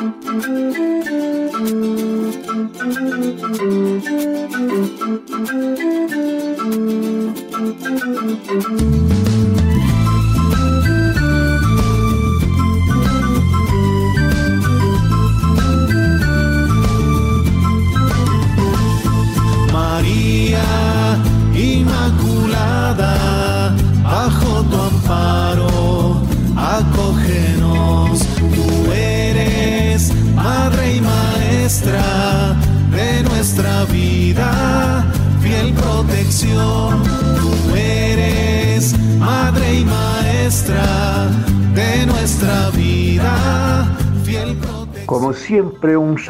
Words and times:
siempre 0.00 0.99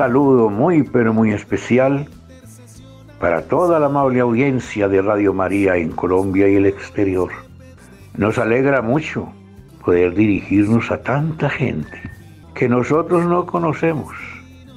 saludo 0.00 0.48
muy 0.48 0.82
pero 0.82 1.12
muy 1.12 1.30
especial 1.30 2.08
para 3.18 3.42
toda 3.42 3.78
la 3.78 3.84
amable 3.84 4.20
audiencia 4.20 4.88
de 4.88 5.02
Radio 5.02 5.34
María 5.34 5.76
en 5.76 5.90
Colombia 5.90 6.48
y 6.48 6.54
el 6.54 6.64
exterior. 6.64 7.28
Nos 8.16 8.38
alegra 8.38 8.80
mucho 8.80 9.30
poder 9.84 10.14
dirigirnos 10.14 10.90
a 10.90 11.02
tanta 11.02 11.50
gente 11.50 12.00
que 12.54 12.66
nosotros 12.66 13.26
no 13.26 13.44
conocemos 13.44 14.14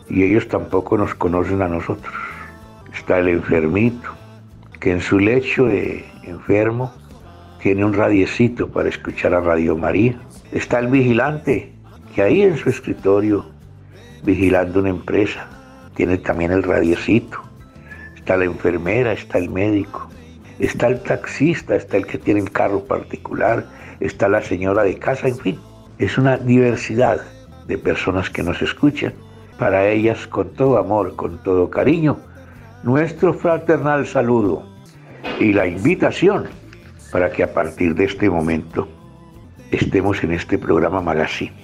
y 0.09 0.23
ellos 0.23 0.49
tampoco 0.49 0.97
nos 0.97 1.15
conocen 1.15 1.61
a 1.61 1.69
nosotros. 1.69 2.13
Está 2.93 3.19
el 3.19 3.29
enfermito 3.29 4.09
que 4.81 4.91
en 4.91 4.99
su 4.99 5.19
lecho 5.19 5.67
de 5.67 6.03
enfermo 6.23 6.91
tiene 7.61 7.85
un 7.85 7.93
radiecito 7.93 8.67
para 8.67 8.89
escuchar 8.89 9.33
a 9.33 9.39
Radio 9.39 9.77
María. 9.77 10.19
Está 10.51 10.79
el 10.79 10.87
vigilante 10.87 11.71
que 12.13 12.23
ahí 12.23 12.41
en 12.41 12.57
su 12.57 12.67
escritorio 12.69 13.52
vigilando 14.23 14.79
una 14.79 14.89
empresa. 14.89 15.47
Tiene 15.95 16.17
también 16.17 16.51
el 16.51 16.63
radiocito. 16.63 17.39
Está 18.15 18.37
la 18.37 18.45
enfermera, 18.45 19.11
está 19.13 19.37
el 19.37 19.49
médico, 19.49 20.09
está 20.59 20.87
el 20.87 21.01
taxista, 21.01 21.75
está 21.75 21.97
el 21.97 22.05
que 22.05 22.17
tiene 22.17 22.39
el 22.39 22.51
carro 22.51 22.85
particular, 22.85 23.65
está 23.99 24.29
la 24.29 24.41
señora 24.41 24.83
de 24.83 24.97
casa, 24.97 25.27
en 25.27 25.37
fin. 25.37 25.59
Es 25.99 26.17
una 26.17 26.37
diversidad 26.37 27.21
de 27.67 27.77
personas 27.77 28.29
que 28.29 28.43
nos 28.43 28.61
escuchan. 28.61 29.13
Para 29.59 29.87
ellas, 29.87 30.25
con 30.27 30.49
todo 30.53 30.77
amor, 30.77 31.15
con 31.15 31.37
todo 31.43 31.69
cariño, 31.69 32.17
nuestro 32.83 33.33
fraternal 33.33 34.07
saludo 34.07 34.63
y 35.39 35.53
la 35.53 35.67
invitación 35.67 36.47
para 37.11 37.29
que 37.31 37.43
a 37.43 37.53
partir 37.53 37.93
de 37.93 38.05
este 38.05 38.29
momento 38.29 38.87
estemos 39.71 40.23
en 40.23 40.33
este 40.33 40.57
programa 40.57 41.01
Magazine 41.01 41.62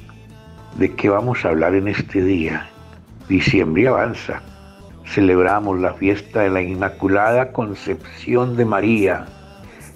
¿De 0.78 0.96
qué 0.96 1.10
vamos 1.10 1.44
a 1.44 1.50
hablar 1.50 1.76
en 1.76 1.90
este 1.90 2.24
día? 2.24 2.70
Diciembre 3.28 3.88
avanza. 3.88 4.42
Celebramos 5.06 5.80
la 5.80 5.94
fiesta 5.94 6.42
de 6.42 6.50
la 6.50 6.62
Inmaculada 6.62 7.52
Concepción 7.52 8.56
de 8.56 8.64
María. 8.64 9.26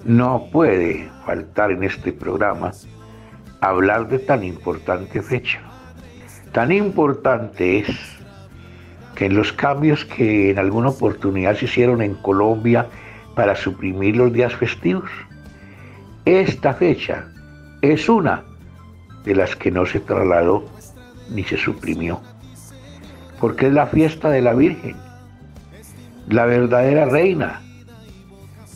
No 0.04 0.48
puede 0.52 1.10
faltar 1.26 1.72
en 1.72 1.84
este 1.84 2.12
programa 2.12 2.72
hablar 3.62 4.10
de 4.10 4.20
tan 4.20 4.44
importante 4.44 5.22
fecha. 5.22 5.62
Tan 6.52 6.72
importante 6.72 7.80
es 7.80 7.88
que 9.16 9.28
en 9.28 9.36
los 9.36 9.54
cambios 9.54 10.04
que 10.04 10.50
en 10.50 10.60
alguna 10.60 10.90
oportunidad 10.90 11.56
se 11.56 11.66
hicieron 11.66 12.02
en 12.02 12.16
Colombia 12.16 12.88
para 13.36 13.56
suprimir 13.56 14.18
los 14.18 14.34
días 14.34 14.54
festivos, 14.56 15.10
esta 16.26 16.73
fecha 16.73 17.26
es 17.82 18.10
una 18.10 18.44
de 19.23 19.36
las 19.36 19.56
que 19.56 19.72
no 19.72 19.86
se 19.86 20.00
trasladó 20.00 20.66
ni 21.30 21.44
se 21.44 21.58
suprimió, 21.58 22.22
porque 23.39 23.67
es 23.67 23.73
la 23.73 23.88
fiesta 23.88 24.30
de 24.30 24.42
la 24.42 24.54
Virgen, 24.54 24.95
la 26.30 26.45
verdadera 26.45 27.06
reina, 27.06 27.62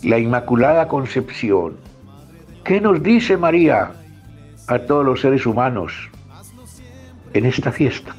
la 0.04 0.20
Inmaculada 0.20 0.88
Concepción. 0.88 1.78
¿Qué 2.64 2.82
nos 2.82 3.02
dice 3.02 3.38
María 3.38 3.92
a 4.68 4.80
todos 4.80 5.06
los 5.06 5.22
seres 5.22 5.46
humanos 5.46 5.94
en 7.34 7.46
esta 7.46 7.72
fiesta? 7.72 8.16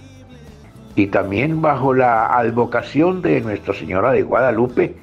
Y 0.97 1.07
también 1.07 1.63
bajo 1.63 1.95
la 1.95 2.27
advocación 2.37 3.23
de 3.23 3.41
Nuestra 3.41 3.75
Señora 3.75 4.11
de 4.13 4.23
Guadalupe 4.23 4.97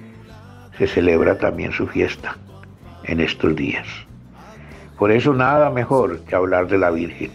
se 0.78 0.88
celebra 0.88 1.38
también 1.38 1.72
su 1.72 1.88
fiesta 1.88 2.38
en 3.06 3.22
estos 3.22 3.56
días. 3.56 3.88
Por 4.97 5.11
eso 5.11 5.33
nada 5.33 5.69
mejor 5.69 6.22
que 6.22 6.35
hablar 6.35 6.67
de 6.67 6.78
la 6.78 6.89
Virgen. 6.89 7.31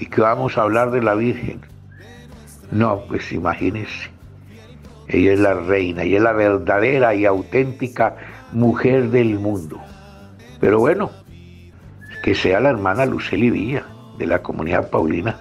¿Y 0.00 0.06
que 0.06 0.20
vamos 0.20 0.56
a 0.56 0.62
hablar 0.62 0.90
de 0.90 1.02
la 1.02 1.14
Virgen? 1.14 1.60
No, 2.70 3.02
pues 3.06 3.30
imagínense. 3.32 4.10
Ella 5.08 5.34
es 5.34 5.40
la 5.40 5.54
reina, 5.54 6.02
ella 6.02 6.16
es 6.16 6.22
la 6.22 6.32
verdadera 6.32 7.14
y 7.14 7.26
auténtica 7.26 8.16
mujer 8.52 9.10
del 9.10 9.38
mundo. 9.38 9.80
Pero 10.60 10.78
bueno, 10.78 11.10
que 12.22 12.34
sea 12.34 12.58
la 12.60 12.70
hermana 12.70 13.04
Luceli 13.04 13.50
Villa 13.50 13.84
de 14.18 14.26
la 14.26 14.42
comunidad 14.42 14.88
paulina 14.88 15.38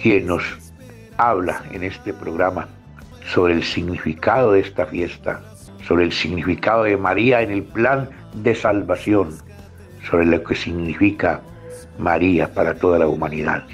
quien 0.00 0.26
nos 0.26 0.42
habla 1.18 1.62
en 1.72 1.82
este 1.82 2.14
programa 2.14 2.68
sobre 3.26 3.54
el 3.54 3.62
significado 3.62 4.52
de 4.52 4.60
esta 4.60 4.86
fiesta, 4.86 5.42
sobre 5.86 6.04
el 6.04 6.12
significado 6.12 6.84
de 6.84 6.96
María 6.96 7.42
en 7.42 7.50
el 7.50 7.62
plan 7.62 8.08
de 8.34 8.54
salvación 8.54 9.36
sobre 10.08 10.26
lo 10.26 10.42
que 10.42 10.54
significa 10.54 11.40
María 11.98 12.52
para 12.52 12.74
toda 12.74 12.98
la 12.98 13.08
humanidad. 13.08 13.64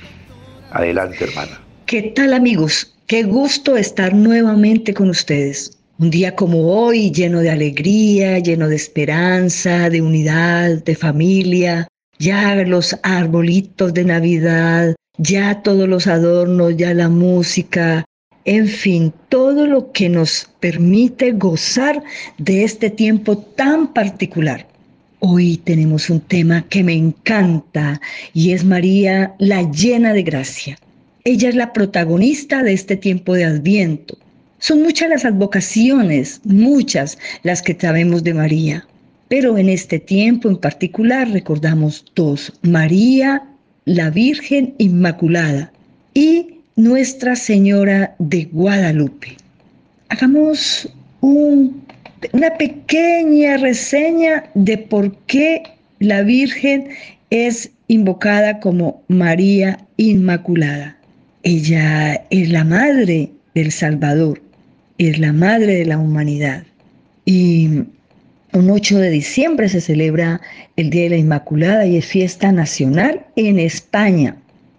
Adelante, 0.70 1.24
hermana. 1.24 1.60
¿Qué 1.86 2.12
tal, 2.14 2.32
amigos? 2.32 2.94
Qué 3.06 3.24
gusto 3.24 3.76
estar 3.76 4.14
nuevamente 4.14 4.94
con 4.94 5.10
ustedes. 5.10 5.78
Un 5.98 6.10
día 6.10 6.34
como 6.34 6.72
hoy, 6.72 7.10
lleno 7.10 7.40
de 7.40 7.50
alegría, 7.50 8.38
lleno 8.38 8.68
de 8.68 8.76
esperanza, 8.76 9.90
de 9.90 10.00
unidad, 10.00 10.82
de 10.84 10.94
familia. 10.94 11.88
Ya 12.18 12.54
los 12.54 12.96
arbolitos 13.02 13.92
de 13.92 14.04
Navidad, 14.04 14.94
ya 15.18 15.60
todos 15.62 15.88
los 15.88 16.06
adornos, 16.06 16.76
ya 16.76 16.94
la 16.94 17.08
música, 17.08 18.04
en 18.44 18.66
fin, 18.66 19.12
todo 19.28 19.66
lo 19.66 19.92
que 19.92 20.08
nos 20.08 20.48
permite 20.60 21.32
gozar 21.32 22.02
de 22.38 22.64
este 22.64 22.90
tiempo 22.90 23.38
tan 23.38 23.92
particular. 23.92 24.66
Hoy 25.24 25.58
tenemos 25.58 26.10
un 26.10 26.18
tema 26.18 26.62
que 26.62 26.82
me 26.82 26.94
encanta 26.94 28.00
y 28.34 28.50
es 28.50 28.64
María 28.64 29.36
la 29.38 29.62
llena 29.70 30.12
de 30.12 30.24
gracia. 30.24 30.76
Ella 31.22 31.48
es 31.48 31.54
la 31.54 31.72
protagonista 31.72 32.64
de 32.64 32.72
este 32.72 32.96
tiempo 32.96 33.34
de 33.34 33.44
adviento. 33.44 34.18
Son 34.58 34.82
muchas 34.82 35.10
las 35.10 35.24
advocaciones, 35.24 36.40
muchas 36.42 37.18
las 37.44 37.62
que 37.62 37.78
sabemos 37.80 38.24
de 38.24 38.34
María, 38.34 38.84
pero 39.28 39.56
en 39.58 39.68
este 39.68 40.00
tiempo 40.00 40.48
en 40.48 40.56
particular 40.56 41.30
recordamos 41.30 42.04
dos, 42.16 42.52
María 42.62 43.44
la 43.84 44.10
Virgen 44.10 44.74
Inmaculada 44.78 45.72
y 46.14 46.58
Nuestra 46.74 47.36
Señora 47.36 48.16
de 48.18 48.46
Guadalupe. 48.46 49.36
Hagamos 50.08 50.88
un 51.20 51.80
una 52.32 52.56
pequeña 52.56 53.56
reseña 53.56 54.44
de 54.54 54.78
por 54.78 55.14
qué 55.26 55.62
la 55.98 56.22
Virgen 56.22 56.88
es 57.30 57.70
invocada 57.88 58.60
como 58.60 59.02
María 59.08 59.78
Inmaculada. 59.96 60.96
Ella 61.42 62.14
es 62.30 62.50
la 62.50 62.64
madre 62.64 63.30
del 63.54 63.72
Salvador, 63.72 64.40
es 64.98 65.18
la 65.18 65.32
madre 65.32 65.74
de 65.74 65.86
la 65.86 65.98
humanidad. 65.98 66.64
Y 67.24 67.84
un 68.52 68.70
8 68.70 68.98
de 68.98 69.10
diciembre 69.10 69.68
se 69.68 69.80
celebra 69.80 70.40
el 70.76 70.90
Día 70.90 71.04
de 71.04 71.10
la 71.10 71.16
Inmaculada 71.16 71.86
y 71.86 71.96
es 71.96 72.06
fiesta 72.06 72.52
nacional 72.52 73.24
en 73.36 73.58
España, 73.58 74.36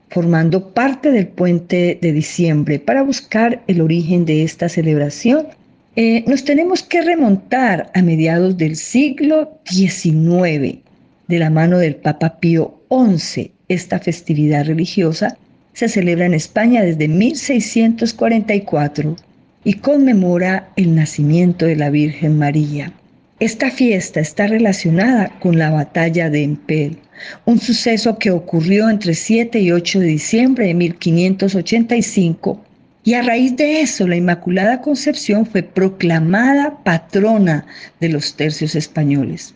formando 0.09 0.73
parte 0.73 1.11
del 1.11 1.27
puente 1.27 1.97
de 2.01 2.11
diciembre. 2.13 2.79
Para 2.79 3.03
buscar 3.03 3.61
el 3.67 3.81
origen 3.81 4.25
de 4.25 4.43
esta 4.43 4.69
celebración, 4.69 5.47
eh, 5.95 6.23
nos 6.25 6.43
tenemos 6.43 6.81
que 6.81 7.03
remontar 7.03 7.91
a 7.93 8.01
mediados 8.01 8.57
del 8.57 8.75
siglo 8.75 9.59
XIX, 9.65 10.79
de 11.27 11.39
la 11.39 11.51
mano 11.51 11.77
del 11.77 11.97
Papa 11.97 12.39
Pío 12.39 12.81
XI. 12.89 13.51
Esta 13.67 13.99
festividad 13.99 14.65
religiosa 14.65 15.37
se 15.73 15.87
celebra 15.87 16.25
en 16.25 16.33
España 16.33 16.81
desde 16.81 17.07
1644 17.07 19.15
y 19.63 19.75
conmemora 19.75 20.67
el 20.77 20.95
nacimiento 20.95 21.67
de 21.67 21.75
la 21.75 21.91
Virgen 21.91 22.39
María. 22.39 22.91
Esta 23.39 23.69
fiesta 23.69 24.19
está 24.19 24.47
relacionada 24.47 25.37
con 25.39 25.59
la 25.59 25.69
batalla 25.69 26.31
de 26.31 26.41
Empel, 26.41 26.97
un 27.45 27.59
suceso 27.59 28.17
que 28.17 28.31
ocurrió 28.31 28.89
entre 28.89 29.13
7 29.13 29.59
y 29.59 29.71
8 29.71 29.99
de 29.99 30.07
diciembre 30.07 30.65
de 30.65 30.73
1585 30.73 32.72
y 33.05 33.15
a 33.15 33.21
raíz 33.21 33.55
de 33.57 33.81
eso, 33.81 34.07
la 34.07 34.15
Inmaculada 34.15 34.81
Concepción 34.81 35.45
fue 35.45 35.61
proclamada 35.61 36.81
patrona 36.83 37.65
de 37.99 38.09
los 38.09 38.35
tercios 38.35 38.75
españoles. 38.75 39.53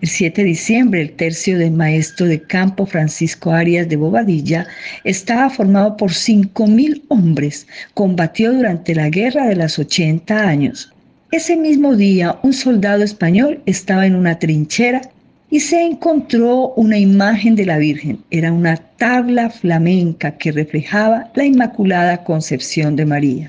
El 0.00 0.08
7 0.08 0.42
de 0.42 0.48
diciembre, 0.48 1.02
el 1.02 1.12
tercio 1.12 1.58
del 1.58 1.72
maestro 1.72 2.26
de 2.26 2.40
campo 2.40 2.86
Francisco 2.86 3.50
Arias 3.50 3.88
de 3.88 3.96
Bobadilla 3.96 4.66
estaba 5.04 5.50
formado 5.50 5.96
por 5.96 6.10
5.000 6.10 7.02
hombres. 7.08 7.66
Combatió 7.94 8.52
durante 8.52 8.94
la 8.94 9.08
Guerra 9.08 9.46
de 9.46 9.56
las 9.56 9.78
80 9.78 10.36
años. 10.36 10.92
Ese 11.30 11.56
mismo 11.56 11.96
día, 11.96 12.38
un 12.42 12.52
soldado 12.52 13.02
español 13.02 13.60
estaba 13.66 14.06
en 14.06 14.14
una 14.14 14.38
trinchera 14.38 15.02
y 15.50 15.60
se 15.60 15.82
encontró 15.82 16.74
una 16.74 16.98
imagen 16.98 17.56
de 17.56 17.66
la 17.66 17.78
Virgen. 17.78 18.18
Era 18.30 18.52
una 18.52 18.76
tabla 18.76 19.50
flamenca 19.50 20.36
que 20.36 20.52
reflejaba 20.52 21.30
la 21.34 21.44
Inmaculada 21.44 22.24
Concepción 22.24 22.96
de 22.96 23.06
María. 23.06 23.48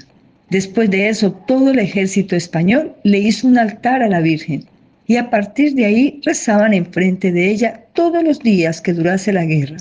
Después 0.49 0.89
de 0.89 1.09
eso, 1.09 1.31
todo 1.47 1.71
el 1.71 1.79
ejército 1.79 2.35
español 2.35 2.93
le 3.03 3.19
hizo 3.19 3.47
un 3.47 3.57
altar 3.57 4.01
a 4.01 4.09
la 4.09 4.21
Virgen 4.21 4.65
y 5.07 5.17
a 5.17 5.29
partir 5.29 5.73
de 5.73 5.85
ahí 5.85 6.21
rezaban 6.23 6.73
enfrente 6.73 7.31
de 7.31 7.49
ella 7.49 7.81
todos 7.93 8.23
los 8.23 8.39
días 8.39 8.79
que 8.81 8.93
durase 8.93 9.33
la 9.33 9.45
guerra. 9.45 9.77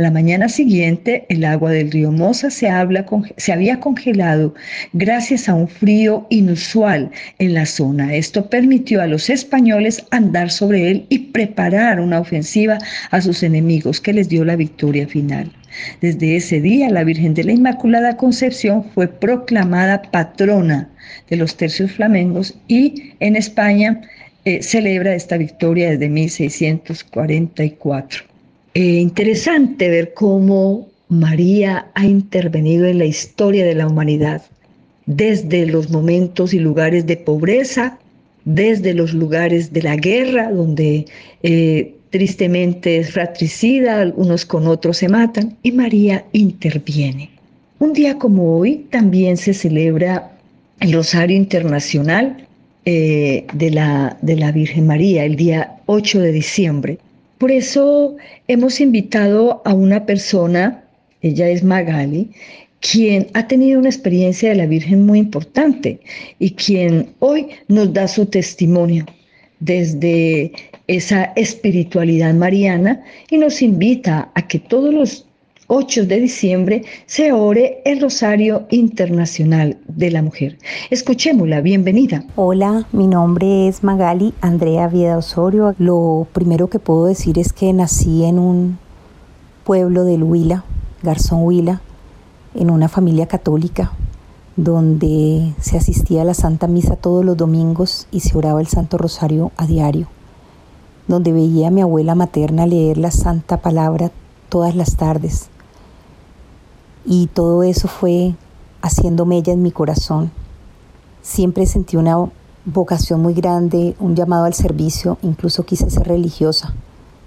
La 0.00 0.10
mañana 0.10 0.48
siguiente, 0.48 1.26
el 1.28 1.44
agua 1.44 1.72
del 1.72 1.90
río 1.90 2.10
Mosa 2.10 2.48
se, 2.48 2.70
se, 3.36 3.52
había 3.52 3.80
congelado 3.80 4.54
gracias 4.94 5.46
a 5.46 5.54
un 5.54 5.68
frío 5.68 6.26
inusual 6.30 7.10
en 7.38 7.52
la 7.52 7.66
zona. 7.66 8.14
Esto 8.14 8.48
permitió 8.48 9.02
a 9.02 9.06
los 9.06 9.28
españoles 9.28 10.02
andar 10.10 10.50
sobre 10.50 10.90
él 10.90 11.04
y 11.10 11.18
preparar 11.18 12.00
una 12.00 12.18
ofensiva 12.18 12.78
a 13.10 13.20
sus 13.20 13.42
enemigos 13.42 14.00
que 14.00 14.14
les 14.14 14.30
dio 14.30 14.42
la 14.42 14.56
victoria 14.56 15.06
final. 15.06 15.52
Desde 16.00 16.34
ese 16.34 16.62
día, 16.62 16.88
la 16.88 17.04
Virgen 17.04 17.34
de 17.34 17.44
la 17.44 17.52
Inmaculada 17.52 18.16
Concepción 18.16 18.82
fue 18.82 19.06
proclamada 19.06 20.00
patrona 20.00 20.88
de 21.28 21.36
los 21.36 21.58
tercios 21.58 21.92
flamencos 21.92 22.58
y 22.68 23.12
en 23.20 23.36
España 23.36 24.00
eh, 24.46 24.62
celebra 24.62 25.14
esta 25.14 25.36
victoria 25.36 25.90
desde 25.90 26.08
1644. 26.08 28.29
Eh, 28.74 29.00
interesante 29.00 29.88
ver 29.88 30.14
cómo 30.14 30.88
María 31.08 31.86
ha 31.94 32.06
intervenido 32.06 32.86
en 32.86 32.98
la 32.98 33.04
historia 33.04 33.64
de 33.64 33.74
la 33.74 33.88
humanidad, 33.88 34.42
desde 35.06 35.66
los 35.66 35.90
momentos 35.90 36.54
y 36.54 36.60
lugares 36.60 37.06
de 37.06 37.16
pobreza, 37.16 37.98
desde 38.44 38.94
los 38.94 39.12
lugares 39.12 39.72
de 39.72 39.82
la 39.82 39.96
guerra, 39.96 40.50
donde 40.52 41.06
eh, 41.42 41.94
tristemente 42.10 42.98
es 42.98 43.10
fratricida, 43.12 44.12
unos 44.16 44.46
con 44.46 44.66
otros 44.66 44.98
se 44.98 45.08
matan, 45.08 45.56
y 45.62 45.72
María 45.72 46.24
interviene. 46.32 47.30
Un 47.80 47.92
día 47.92 48.18
como 48.18 48.56
hoy 48.56 48.86
también 48.90 49.36
se 49.36 49.54
celebra 49.54 50.30
el 50.80 50.92
Rosario 50.92 51.36
Internacional 51.36 52.46
eh, 52.84 53.46
de, 53.52 53.70
la, 53.70 54.16
de 54.22 54.36
la 54.36 54.52
Virgen 54.52 54.86
María, 54.86 55.24
el 55.24 55.36
día 55.36 55.76
8 55.86 56.20
de 56.20 56.32
diciembre. 56.32 56.98
Por 57.40 57.50
eso 57.50 58.18
hemos 58.48 58.82
invitado 58.82 59.62
a 59.64 59.72
una 59.72 60.04
persona, 60.04 60.84
ella 61.22 61.48
es 61.48 61.64
Magali, 61.64 62.28
quien 62.80 63.28
ha 63.32 63.48
tenido 63.48 63.78
una 63.80 63.88
experiencia 63.88 64.50
de 64.50 64.56
la 64.56 64.66
Virgen 64.66 65.06
muy 65.06 65.20
importante 65.20 66.00
y 66.38 66.50
quien 66.50 67.14
hoy 67.18 67.46
nos 67.68 67.94
da 67.94 68.08
su 68.08 68.26
testimonio 68.26 69.06
desde 69.58 70.52
esa 70.86 71.32
espiritualidad 71.34 72.34
mariana 72.34 73.02
y 73.30 73.38
nos 73.38 73.62
invita 73.62 74.30
a 74.34 74.46
que 74.46 74.58
todos 74.58 74.92
los 74.92 75.26
8 75.72 76.06
de 76.06 76.20
diciembre 76.20 76.84
se 77.06 77.30
ore 77.30 77.80
el 77.84 78.00
Rosario 78.00 78.66
Internacional 78.70 79.78
de 79.86 80.10
la 80.10 80.20
Mujer. 80.20 80.58
Escuchémosla, 80.90 81.60
bienvenida. 81.60 82.24
Hola, 82.34 82.88
mi 82.90 83.06
nombre 83.06 83.68
es 83.68 83.84
Magali 83.84 84.34
Andrea 84.40 84.88
Vieda 84.88 85.16
Osorio. 85.16 85.76
Lo 85.78 86.26
primero 86.32 86.66
que 86.66 86.80
puedo 86.80 87.06
decir 87.06 87.38
es 87.38 87.52
que 87.52 87.72
nací 87.72 88.24
en 88.24 88.40
un 88.40 88.78
pueblo 89.62 90.02
del 90.02 90.24
Huila, 90.24 90.64
Garzón 91.04 91.44
Huila, 91.44 91.80
en 92.56 92.68
una 92.68 92.88
familia 92.88 93.26
católica 93.26 93.92
donde 94.56 95.52
se 95.60 95.76
asistía 95.76 96.22
a 96.22 96.24
la 96.24 96.34
Santa 96.34 96.66
Misa 96.66 96.96
todos 96.96 97.24
los 97.24 97.36
domingos 97.36 98.08
y 98.10 98.20
se 98.20 98.36
oraba 98.36 98.60
el 98.60 98.66
Santo 98.66 98.98
Rosario 98.98 99.52
a 99.56 99.68
diario, 99.68 100.08
donde 101.06 101.32
veía 101.32 101.68
a 101.68 101.70
mi 101.70 101.80
abuela 101.80 102.16
materna 102.16 102.66
leer 102.66 102.98
la 102.98 103.12
Santa 103.12 103.58
Palabra 103.58 104.10
todas 104.48 104.74
las 104.74 104.96
tardes, 104.96 105.48
y 107.04 107.26
todo 107.28 107.62
eso 107.62 107.88
fue 107.88 108.34
haciendo 108.82 109.26
mella 109.26 109.52
en 109.52 109.62
mi 109.62 109.72
corazón. 109.72 110.30
Siempre 111.22 111.66
sentí 111.66 111.96
una 111.96 112.30
vocación 112.64 113.20
muy 113.20 113.34
grande, 113.34 113.94
un 113.98 114.14
llamado 114.14 114.44
al 114.44 114.54
servicio, 114.54 115.18
incluso 115.22 115.64
quise 115.64 115.90
ser 115.90 116.08
religiosa. 116.08 116.74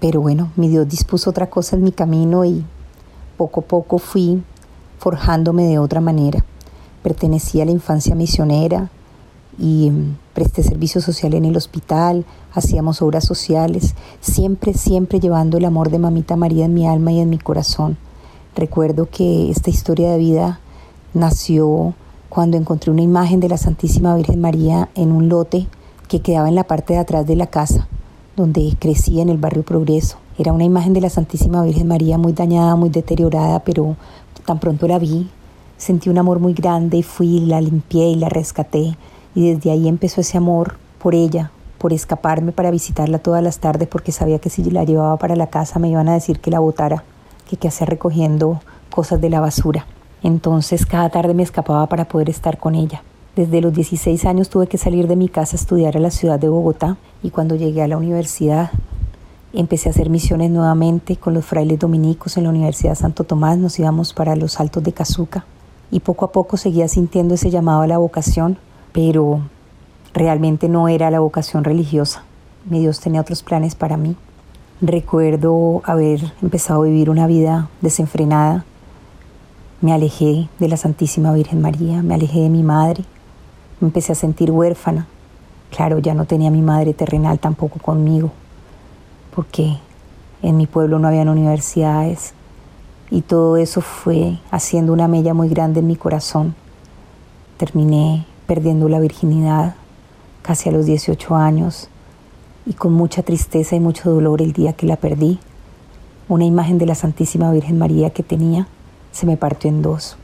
Pero 0.00 0.20
bueno, 0.20 0.50
mi 0.56 0.68
Dios 0.68 0.88
dispuso 0.88 1.30
otra 1.30 1.48
cosa 1.48 1.76
en 1.76 1.84
mi 1.84 1.92
camino 1.92 2.44
y 2.44 2.64
poco 3.36 3.60
a 3.60 3.64
poco 3.64 3.98
fui 3.98 4.42
forjándome 4.98 5.64
de 5.64 5.78
otra 5.78 6.00
manera. 6.00 6.44
Pertenecía 7.02 7.62
a 7.62 7.66
la 7.66 7.72
infancia 7.72 8.14
misionera 8.14 8.90
y 9.58 9.90
mm, 9.90 10.16
presté 10.32 10.62
servicio 10.62 11.00
social 11.00 11.34
en 11.34 11.44
el 11.44 11.56
hospital, 11.56 12.24
hacíamos 12.52 13.02
obras 13.02 13.24
sociales, 13.24 13.94
siempre, 14.20 14.74
siempre 14.74 15.20
llevando 15.20 15.58
el 15.58 15.64
amor 15.64 15.90
de 15.90 15.98
Mamita 15.98 16.36
María 16.36 16.64
en 16.64 16.74
mi 16.74 16.86
alma 16.86 17.12
y 17.12 17.20
en 17.20 17.30
mi 17.30 17.38
corazón. 17.38 17.96
Recuerdo 18.56 19.08
que 19.10 19.50
esta 19.50 19.68
historia 19.68 20.12
de 20.12 20.18
vida 20.18 20.60
nació 21.12 21.92
cuando 22.28 22.56
encontré 22.56 22.92
una 22.92 23.02
imagen 23.02 23.40
de 23.40 23.48
la 23.48 23.56
Santísima 23.56 24.14
Virgen 24.14 24.40
María 24.40 24.90
en 24.94 25.10
un 25.10 25.28
lote 25.28 25.66
que 26.06 26.20
quedaba 26.20 26.48
en 26.48 26.54
la 26.54 26.62
parte 26.62 26.92
de 26.92 27.00
atrás 27.00 27.26
de 27.26 27.34
la 27.34 27.48
casa, 27.48 27.88
donde 28.36 28.76
crecí 28.78 29.20
en 29.20 29.28
el 29.28 29.38
barrio 29.38 29.64
Progreso. 29.64 30.18
Era 30.38 30.52
una 30.52 30.62
imagen 30.62 30.92
de 30.92 31.00
la 31.00 31.10
Santísima 31.10 31.64
Virgen 31.64 31.88
María 31.88 32.16
muy 32.16 32.32
dañada, 32.32 32.76
muy 32.76 32.90
deteriorada, 32.90 33.58
pero 33.58 33.96
tan 34.46 34.60
pronto 34.60 34.86
la 34.86 35.00
vi, 35.00 35.28
sentí 35.76 36.08
un 36.08 36.18
amor 36.18 36.38
muy 36.38 36.54
grande 36.54 36.98
y 36.98 37.02
fui, 37.02 37.40
la 37.40 37.60
limpié 37.60 38.10
y 38.10 38.14
la 38.14 38.28
rescaté. 38.28 38.96
Y 39.34 39.52
desde 39.52 39.72
ahí 39.72 39.88
empezó 39.88 40.20
ese 40.20 40.38
amor 40.38 40.76
por 41.00 41.16
ella, 41.16 41.50
por 41.78 41.92
escaparme 41.92 42.52
para 42.52 42.70
visitarla 42.70 43.18
todas 43.18 43.42
las 43.42 43.58
tardes 43.58 43.88
porque 43.88 44.12
sabía 44.12 44.38
que 44.38 44.48
si 44.48 44.62
la 44.70 44.84
llevaba 44.84 45.16
para 45.16 45.34
la 45.34 45.48
casa 45.48 45.80
me 45.80 45.88
iban 45.88 46.08
a 46.08 46.14
decir 46.14 46.38
que 46.38 46.52
la 46.52 46.60
botara 46.60 47.02
que 47.56 47.62
qué 47.62 47.68
hacer 47.68 47.88
recogiendo 47.88 48.60
cosas 48.90 49.20
de 49.20 49.30
la 49.30 49.40
basura. 49.40 49.86
Entonces 50.22 50.86
cada 50.86 51.10
tarde 51.10 51.34
me 51.34 51.42
escapaba 51.42 51.86
para 51.86 52.06
poder 52.06 52.30
estar 52.30 52.58
con 52.58 52.74
ella. 52.74 53.02
Desde 53.36 53.60
los 53.60 53.72
16 53.72 54.24
años 54.26 54.48
tuve 54.48 54.68
que 54.68 54.78
salir 54.78 55.08
de 55.08 55.16
mi 55.16 55.28
casa 55.28 55.56
a 55.56 55.60
estudiar 55.60 55.96
a 55.96 56.00
la 56.00 56.10
ciudad 56.10 56.38
de 56.38 56.48
Bogotá 56.48 56.96
y 57.22 57.30
cuando 57.30 57.56
llegué 57.56 57.82
a 57.82 57.88
la 57.88 57.96
universidad 57.96 58.70
empecé 59.52 59.88
a 59.88 59.92
hacer 59.92 60.10
misiones 60.10 60.50
nuevamente 60.50 61.16
con 61.16 61.34
los 61.34 61.44
frailes 61.44 61.78
dominicos 61.78 62.36
en 62.36 62.44
la 62.44 62.50
Universidad 62.50 62.94
Santo 62.94 63.24
Tomás, 63.24 63.58
nos 63.58 63.78
íbamos 63.78 64.12
para 64.12 64.36
los 64.36 64.60
altos 64.60 64.82
de 64.82 64.92
Cazuca 64.92 65.44
y 65.90 66.00
poco 66.00 66.24
a 66.24 66.32
poco 66.32 66.56
seguía 66.56 66.88
sintiendo 66.88 67.34
ese 67.34 67.50
llamado 67.50 67.82
a 67.82 67.86
la 67.86 67.98
vocación, 67.98 68.58
pero 68.92 69.40
realmente 70.12 70.68
no 70.68 70.88
era 70.88 71.10
la 71.10 71.20
vocación 71.20 71.64
religiosa. 71.64 72.24
Mi 72.68 72.80
Dios 72.80 73.00
tenía 73.00 73.20
otros 73.20 73.42
planes 73.42 73.74
para 73.74 73.96
mí. 73.96 74.16
Recuerdo 74.86 75.80
haber 75.86 76.34
empezado 76.42 76.82
a 76.82 76.84
vivir 76.84 77.08
una 77.08 77.26
vida 77.26 77.70
desenfrenada. 77.80 78.66
Me 79.80 79.94
alejé 79.94 80.50
de 80.58 80.68
la 80.68 80.76
Santísima 80.76 81.32
Virgen 81.32 81.62
María, 81.62 82.02
me 82.02 82.12
alejé 82.12 82.40
de 82.40 82.50
mi 82.50 82.62
madre, 82.62 83.02
me 83.80 83.86
empecé 83.88 84.12
a 84.12 84.14
sentir 84.14 84.50
huérfana. 84.50 85.06
Claro, 85.74 86.00
ya 86.00 86.12
no 86.12 86.26
tenía 86.26 86.50
mi 86.50 86.60
madre 86.60 86.92
terrenal 86.92 87.38
tampoco 87.38 87.78
conmigo, 87.78 88.30
porque 89.34 89.78
en 90.42 90.58
mi 90.58 90.66
pueblo 90.66 90.98
no 90.98 91.08
habían 91.08 91.30
universidades 91.30 92.34
y 93.10 93.22
todo 93.22 93.56
eso 93.56 93.80
fue 93.80 94.38
haciendo 94.50 94.92
una 94.92 95.08
mella 95.08 95.32
muy 95.32 95.48
grande 95.48 95.80
en 95.80 95.86
mi 95.86 95.96
corazón. 95.96 96.54
Terminé 97.56 98.26
perdiendo 98.46 98.90
la 98.90 99.00
virginidad 99.00 99.76
casi 100.42 100.68
a 100.68 100.72
los 100.72 100.84
18 100.84 101.36
años 101.36 101.88
y 102.66 102.72
con 102.74 102.92
mucha 102.92 103.22
tristeza 103.22 103.76
y 103.76 103.80
mucho 103.80 104.10
dolor 104.10 104.42
el 104.42 104.52
día 104.52 104.72
que 104.72 104.86
la 104.86 104.96
perdí, 104.96 105.38
una 106.28 106.44
imagen 106.44 106.78
de 106.78 106.86
la 106.86 106.94
Santísima 106.94 107.50
Virgen 107.50 107.78
María 107.78 108.10
que 108.10 108.22
tenía 108.22 108.66
se 109.12 109.26
me 109.26 109.36
partió 109.36 109.70
en 109.70 109.82
dos. 109.82 110.16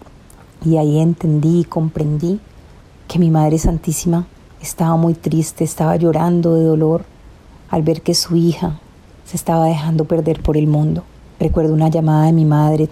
Y 0.65 0.77
ahí 0.77 0.99
entendí 0.99 1.61
y 1.61 1.65
comprendí 1.65 2.41
que 3.09 3.19
mi 3.19 3.31
Madre 3.31 3.59
Santísima 3.59 4.27
estaba 4.61 4.97
muy 4.97 5.15
triste, 5.15 5.65
estaba 5.65 5.97
llorando 5.97 6.55
de 6.55 6.65
dolor 6.65 7.05
al 7.71 7.83
ver 7.83 8.03
que 8.03 8.15
su 8.15 8.37
hija 8.37 8.81
se 9.25 9.37
estaba 9.37 9.67
dejando 9.67 10.05
perder 10.05 10.43
por 10.43 10.57
el 10.57 10.67
mundo. 10.67 11.05
Recuerdo 11.39 11.73
una 11.73 11.89
llamada 11.89 12.27
de 12.27 12.33
mi 12.33 12.45
madre 12.45 12.89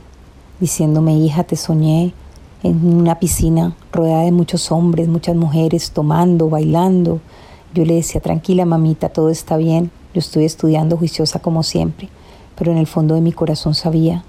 diciéndome, 0.61 1.15
hija, 1.17 1.45
te 1.45 1.57
soñé 1.57 2.15
en 2.63 2.97
una 2.97 3.19
piscina 3.19 3.75
rodeada 3.93 4.23
de 4.23 4.33
muchos 4.33 4.73
hombres, 4.73 5.09
muchas 5.09 5.37
mujeres, 5.37 5.91
tomando, 5.91 6.49
bailando, 6.49 7.21
Yo 7.79 7.85
le 7.85 7.95
decía, 7.95 8.21
tranquila 8.21 8.65
mamita, 8.65 9.09
todo 9.09 9.31
está 9.31 9.57
bien, 9.57 9.93
yo 10.13 10.19
estoy 10.19 10.45
estudiando 10.45 10.97
juiciosa 10.97 11.39
como 11.39 11.63
siempre, 11.63 12.09
pero 12.57 12.73
en 12.73 12.79
el 12.79 12.89
fondo 12.89 13.15
de 13.15 13.21
mi 13.21 13.31
corazón 13.31 13.77
sabía 13.77 14.25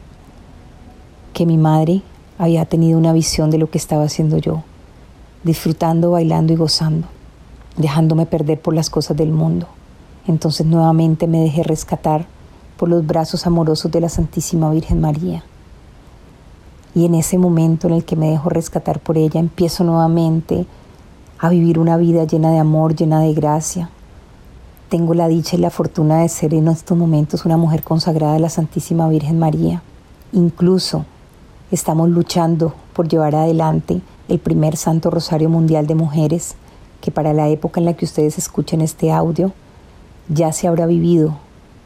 que 1.33 1.47
mi 1.47 1.57
madre 1.57 2.03
había 2.37 2.65
tenido 2.65 2.99
una 2.99 3.11
visión 3.11 3.49
de 3.49 3.57
lo 3.57 3.67
que 3.71 3.79
estaba 3.79 4.03
haciendo 4.03 4.37
yo, 4.37 4.61
disfrutando, 5.43 6.11
bailando 6.11 6.53
y 6.53 6.57
gozando, 6.57 7.07
dejándome 7.75 8.27
perder 8.27 8.61
por 8.61 8.75
las 8.75 8.91
cosas 8.91 9.17
del 9.17 9.31
mundo. 9.31 9.67
Entonces 10.27 10.67
nuevamente 10.67 11.25
me 11.25 11.39
dejé 11.39 11.63
rescatar 11.63 12.27
por 12.77 12.87
los 12.87 13.03
brazos 13.03 13.47
amorosos 13.47 13.91
de 13.91 13.99
la 13.99 14.09
Santísima 14.09 14.69
Virgen 14.69 15.01
María. 15.01 15.43
Y 16.93 17.03
en 17.05 17.15
ese 17.15 17.39
momento 17.39 17.87
en 17.87 17.95
el 17.95 18.05
que 18.05 18.15
me 18.15 18.29
dejo 18.29 18.49
rescatar 18.49 18.99
por 18.99 19.17
ella, 19.17 19.39
empiezo 19.39 19.83
nuevamente 19.83 20.67
a 21.41 21.49
vivir 21.49 21.79
una 21.79 21.95
vida 21.95 22.25
llena 22.25 22.51
de 22.51 22.59
amor, 22.59 22.95
llena 22.95 23.21
de 23.21 23.33
gracia. 23.33 23.89
Tengo 24.89 25.13
la 25.13 25.29
dicha 25.29 25.55
y 25.55 25.59
la 25.59 25.69
fortuna 25.69 26.19
de 26.19 26.27
ser 26.27 26.53
en 26.53 26.67
estos 26.67 26.97
momentos 26.97 27.45
una 27.45 27.55
mujer 27.55 27.81
consagrada 27.83 28.35
a 28.35 28.39
la 28.39 28.49
Santísima 28.49 29.07
Virgen 29.07 29.39
María. 29.39 29.81
Incluso 30.33 31.05
estamos 31.71 32.09
luchando 32.09 32.73
por 32.93 33.07
llevar 33.07 33.35
adelante 33.35 34.01
el 34.27 34.39
primer 34.39 34.75
Santo 34.75 35.09
Rosario 35.09 35.49
Mundial 35.49 35.87
de 35.87 35.95
Mujeres, 35.95 36.55
que 36.99 37.09
para 37.09 37.31
la 37.31 37.47
época 37.47 37.79
en 37.79 37.85
la 37.85 37.93
que 37.93 38.03
ustedes 38.03 38.37
escuchen 38.37 38.81
este 38.81 39.11
audio 39.11 39.53
ya 40.27 40.51
se 40.51 40.67
habrá 40.67 40.87
vivido, 40.87 41.37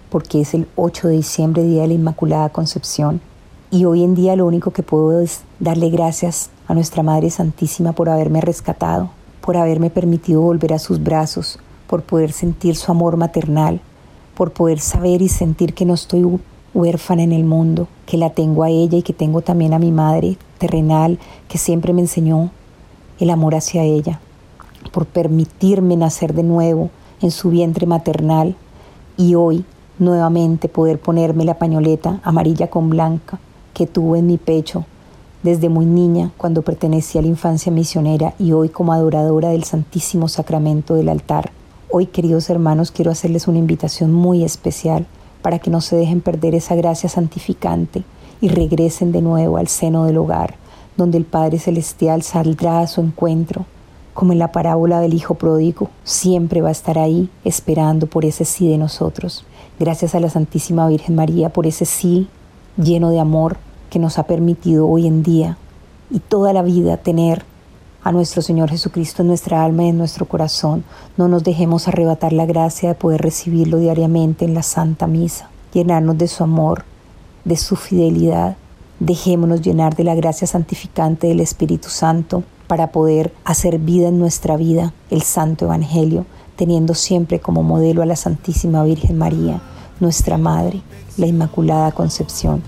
porque 0.09 0.41
es 0.41 0.55
el 0.55 0.67
8 0.75 1.09
de 1.09 1.13
diciembre, 1.13 1.63
Día 1.63 1.83
de 1.83 1.89
la 1.89 1.93
Inmaculada 1.93 2.49
Concepción. 2.49 3.21
Y 3.69 3.85
hoy 3.85 4.03
en 4.03 4.15
día 4.15 4.35
lo 4.35 4.47
único 4.47 4.71
que 4.71 4.81
puedo 4.81 5.19
es 5.21 5.41
darle 5.59 5.89
gracias 5.91 6.49
a 6.67 6.73
nuestra 6.73 7.03
Madre 7.03 7.29
Santísima 7.29 7.93
por 7.93 8.09
haberme 8.09 8.41
rescatado, 8.41 9.11
por 9.43 9.57
haberme 9.57 9.89
permitido 9.89 10.39
volver 10.39 10.71
a 10.71 10.79
sus 10.79 11.03
brazos, 11.03 11.59
por 11.87 12.01
poder 12.01 12.31
sentir 12.31 12.77
su 12.77 12.89
amor 12.89 13.17
maternal, 13.17 13.81
por 14.35 14.53
poder 14.53 14.79
saber 14.79 15.21
y 15.21 15.27
sentir 15.27 15.73
que 15.73 15.85
no 15.85 15.95
estoy 15.95 16.25
huérfana 16.73 17.23
en 17.23 17.33
el 17.33 17.43
mundo, 17.43 17.89
que 18.05 18.15
la 18.15 18.29
tengo 18.29 18.63
a 18.63 18.69
ella 18.69 18.97
y 18.97 19.01
que 19.01 19.11
tengo 19.11 19.41
también 19.41 19.73
a 19.73 19.79
mi 19.79 19.91
madre 19.91 20.37
terrenal, 20.59 21.19
que 21.49 21.57
siempre 21.57 21.91
me 21.91 21.99
enseñó 21.99 22.51
el 23.19 23.29
amor 23.29 23.53
hacia 23.53 23.83
ella, 23.83 24.21
por 24.93 25.05
permitirme 25.07 25.97
nacer 25.97 26.33
de 26.33 26.43
nuevo 26.43 26.89
en 27.21 27.31
su 27.31 27.49
vientre 27.49 27.85
maternal 27.85 28.55
y 29.17 29.35
hoy 29.35 29.65
nuevamente 29.99 30.69
poder 30.69 31.01
ponerme 31.01 31.43
la 31.43 31.57
pañoleta 31.57 32.21
amarilla 32.23 32.69
con 32.69 32.89
blanca 32.89 33.39
que 33.73 33.87
tuve 33.87 34.19
en 34.19 34.27
mi 34.27 34.37
pecho 34.37 34.85
desde 35.43 35.67
muy 35.67 35.85
niña 35.85 36.31
cuando 36.37 36.61
pertenecía 36.61 37.19
a 37.19 37.23
la 37.23 37.27
infancia 37.27 37.71
misionera 37.71 38.33
y 38.39 38.53
hoy 38.53 38.69
como 38.69 38.93
adoradora 38.93 39.49
del 39.49 39.65
Santísimo 39.65 40.29
Sacramento 40.29 40.95
del 40.95 41.09
altar. 41.09 41.51
Hoy, 41.91 42.07
queridos 42.07 42.49
hermanos, 42.49 42.91
quiero 42.91 43.11
hacerles 43.11 43.47
una 43.47 43.59
invitación 43.59 44.11
muy 44.13 44.43
especial 44.43 45.05
para 45.41 45.59
que 45.59 45.69
no 45.69 45.81
se 45.81 45.97
dejen 45.97 46.21
perder 46.21 46.55
esa 46.55 46.75
gracia 46.75 47.09
santificante 47.09 48.03
y 48.39 48.47
regresen 48.47 49.11
de 49.11 49.21
nuevo 49.21 49.57
al 49.57 49.67
seno 49.67 50.05
del 50.05 50.17
hogar, 50.17 50.55
donde 50.95 51.17
el 51.17 51.25
Padre 51.25 51.59
Celestial 51.59 52.23
saldrá 52.23 52.79
a 52.79 52.87
su 52.87 53.01
encuentro, 53.01 53.65
como 54.13 54.31
en 54.31 54.39
la 54.39 54.51
parábola 54.51 55.01
del 55.01 55.13
Hijo 55.13 55.35
Pródigo, 55.35 55.89
siempre 56.03 56.61
va 56.61 56.69
a 56.69 56.73
estar 56.73 56.97
ahí 56.97 57.29
esperando 57.43 58.07
por 58.07 58.25
ese 58.25 58.45
sí 58.45 58.69
de 58.69 58.77
nosotros. 58.77 59.43
Gracias 59.79 60.15
a 60.15 60.19
la 60.19 60.29
Santísima 60.29 60.87
Virgen 60.87 61.15
María 61.15 61.49
por 61.49 61.67
ese 61.67 61.85
sí 61.85 62.27
lleno 62.77 63.09
de 63.09 63.19
amor 63.19 63.57
que 63.93 63.99
nos 63.99 64.17
ha 64.17 64.23
permitido 64.23 64.87
hoy 64.87 65.05
en 65.05 65.21
día 65.21 65.55
y 66.09 66.17
toda 66.17 66.51
la 66.51 66.63
vida 66.63 66.97
tener 66.97 67.45
a 68.03 68.11
nuestro 68.11 68.41
Señor 68.41 68.71
Jesucristo 68.71 69.21
en 69.21 69.27
nuestra 69.27 69.63
alma 69.63 69.83
y 69.83 69.89
en 69.89 69.99
nuestro 69.99 70.25
corazón. 70.27 70.83
No 71.15 71.27
nos 71.27 71.43
dejemos 71.43 71.87
arrebatar 71.87 72.33
la 72.33 72.47
gracia 72.47 72.89
de 72.89 72.95
poder 72.95 73.21
recibirlo 73.21 73.77
diariamente 73.77 74.45
en 74.45 74.55
la 74.55 74.63
Santa 74.63 75.05
Misa, 75.05 75.51
llenarnos 75.75 76.17
de 76.17 76.27
su 76.27 76.43
amor, 76.43 76.85
de 77.45 77.55
su 77.55 77.75
fidelidad. 77.75 78.57
Dejémonos 78.99 79.61
llenar 79.61 79.95
de 79.95 80.05
la 80.05 80.15
gracia 80.15 80.47
santificante 80.47 81.27
del 81.27 81.39
Espíritu 81.39 81.89
Santo 81.89 82.43
para 82.65 82.87
poder 82.87 83.31
hacer 83.45 83.77
vida 83.77 84.07
en 84.07 84.17
nuestra 84.17 84.57
vida 84.57 84.91
el 85.11 85.21
Santo 85.21 85.65
Evangelio, 85.65 86.25
teniendo 86.55 86.95
siempre 86.95 87.39
como 87.39 87.61
modelo 87.61 88.01
a 88.01 88.07
la 88.07 88.15
Santísima 88.15 88.83
Virgen 88.83 89.19
María, 89.19 89.61
nuestra 89.99 90.39
Madre, 90.39 90.81
la 91.17 91.27
Inmaculada 91.27 91.91
Concepción. 91.91 92.63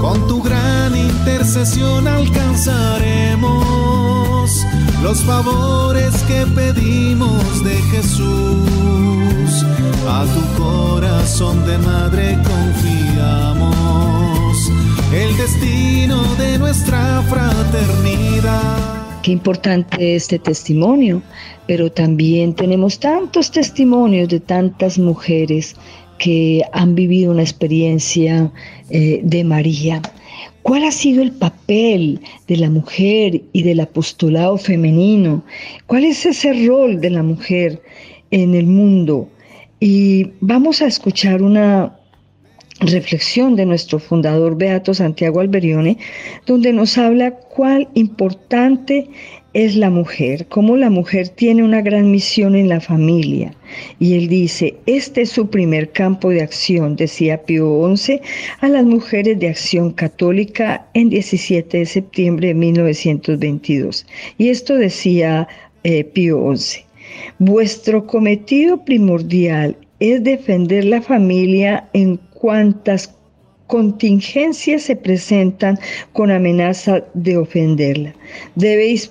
Con 0.00 0.26
tu 0.26 0.42
gran 0.42 0.96
intercesión 0.96 2.08
alcanzaremos 2.08 4.64
los 5.02 5.22
favores 5.22 6.14
que 6.24 6.46
pedimos 6.54 7.62
de 7.64 7.74
Jesús. 7.90 9.64
A 10.08 10.24
tu 10.26 10.40
corazón 10.62 11.66
de 11.66 11.76
madre 11.78 12.38
confiamos 12.42 13.72
el 15.12 15.36
destino 15.36 16.22
de 16.34 16.58
nuestra 16.58 17.22
fraternidad. 17.28 18.78
Qué 19.22 19.32
importante 19.32 20.16
este 20.16 20.38
testimonio, 20.38 21.22
pero 21.66 21.90
también 21.90 22.54
tenemos 22.54 22.98
tantos 22.98 23.50
testimonios 23.50 24.28
de 24.28 24.40
tantas 24.40 24.98
mujeres 24.98 25.76
que 26.18 26.62
han 26.72 26.94
vivido 26.94 27.32
una 27.32 27.42
experiencia 27.42 28.50
eh, 28.90 29.20
de 29.22 29.44
María. 29.44 30.00
¿Cuál 30.62 30.84
ha 30.84 30.92
sido 30.92 31.22
el 31.22 31.32
papel 31.32 32.20
de 32.48 32.56
la 32.56 32.70
mujer 32.70 33.42
y 33.52 33.62
del 33.62 33.80
apostolado 33.80 34.56
femenino? 34.56 35.44
¿Cuál 35.86 36.04
es 36.04 36.24
ese 36.24 36.66
rol 36.66 37.00
de 37.00 37.10
la 37.10 37.22
mujer 37.22 37.82
en 38.30 38.54
el 38.54 38.66
mundo? 38.66 39.28
Y 39.78 40.30
vamos 40.40 40.80
a 40.80 40.86
escuchar 40.86 41.42
una 41.42 41.94
reflexión 42.80 43.56
de 43.56 43.66
nuestro 43.66 43.98
fundador 43.98 44.56
Beato 44.56 44.94
Santiago 44.94 45.40
Alberione, 45.40 45.98
donde 46.46 46.72
nos 46.72 46.96
habla 46.98 47.32
cuál 47.32 47.88
importante 47.94 49.08
es 49.54 49.76
la 49.76 49.88
mujer, 49.88 50.46
cómo 50.48 50.76
la 50.76 50.90
mujer 50.90 51.28
tiene 51.28 51.62
una 51.62 51.80
gran 51.80 52.10
misión 52.10 52.56
en 52.56 52.68
la 52.68 52.80
familia. 52.80 53.54
Y 54.00 54.14
él 54.14 54.28
dice, 54.28 54.74
este 54.86 55.22
es 55.22 55.30
su 55.30 55.48
primer 55.48 55.90
campo 55.92 56.30
de 56.30 56.42
acción, 56.42 56.96
decía 56.96 57.42
Pío 57.42 57.96
XI 57.96 58.20
a 58.60 58.68
las 58.68 58.84
mujeres 58.84 59.38
de 59.38 59.48
acción 59.48 59.92
católica 59.92 60.86
en 60.94 61.08
17 61.08 61.78
de 61.78 61.86
septiembre 61.86 62.48
de 62.48 62.54
1922. 62.54 64.06
Y 64.38 64.48
esto 64.48 64.74
decía 64.74 65.46
eh, 65.84 66.02
Pío 66.02 66.52
XI, 66.54 66.80
vuestro 67.38 68.06
cometido 68.06 68.84
primordial 68.84 69.76
es 70.00 70.24
defender 70.24 70.84
la 70.84 71.00
familia 71.00 71.88
en 71.92 72.16
cuantas 72.34 73.14
contingencias 73.66 74.82
se 74.82 74.96
presentan 74.96 75.78
con 76.12 76.30
amenaza 76.30 77.02
de 77.14 77.36
ofenderla. 77.36 78.14
Debéis 78.54 79.10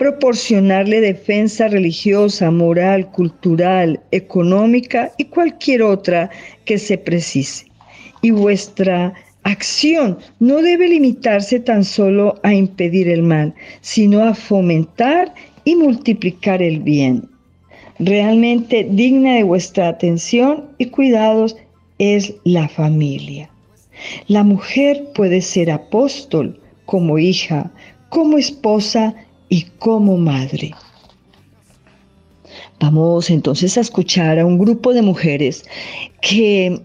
proporcionarle 0.00 1.02
defensa 1.02 1.68
religiosa, 1.68 2.50
moral, 2.50 3.10
cultural, 3.10 4.00
económica 4.12 5.12
y 5.18 5.26
cualquier 5.26 5.82
otra 5.82 6.30
que 6.64 6.78
se 6.78 6.96
precise. 6.96 7.66
Y 8.22 8.30
vuestra 8.30 9.12
acción 9.42 10.16
no 10.38 10.62
debe 10.62 10.88
limitarse 10.88 11.60
tan 11.60 11.84
solo 11.84 12.40
a 12.42 12.54
impedir 12.54 13.10
el 13.10 13.22
mal, 13.22 13.54
sino 13.82 14.24
a 14.24 14.32
fomentar 14.32 15.34
y 15.64 15.76
multiplicar 15.76 16.62
el 16.62 16.80
bien. 16.80 17.28
Realmente 17.98 18.88
digna 18.90 19.34
de 19.34 19.42
vuestra 19.42 19.88
atención 19.88 20.64
y 20.78 20.86
cuidados 20.86 21.58
es 21.98 22.32
la 22.44 22.70
familia. 22.70 23.50
La 24.28 24.44
mujer 24.44 25.04
puede 25.14 25.42
ser 25.42 25.70
apóstol 25.70 26.58
como 26.86 27.18
hija, 27.18 27.70
como 28.08 28.38
esposa 28.38 29.14
y 29.50 29.64
como 29.78 30.16
madre. 30.16 30.72
Vamos 32.78 33.28
entonces 33.28 33.76
a 33.76 33.82
escuchar 33.82 34.38
a 34.38 34.46
un 34.46 34.58
grupo 34.58 34.94
de 34.94 35.02
mujeres 35.02 35.66
que 36.22 36.80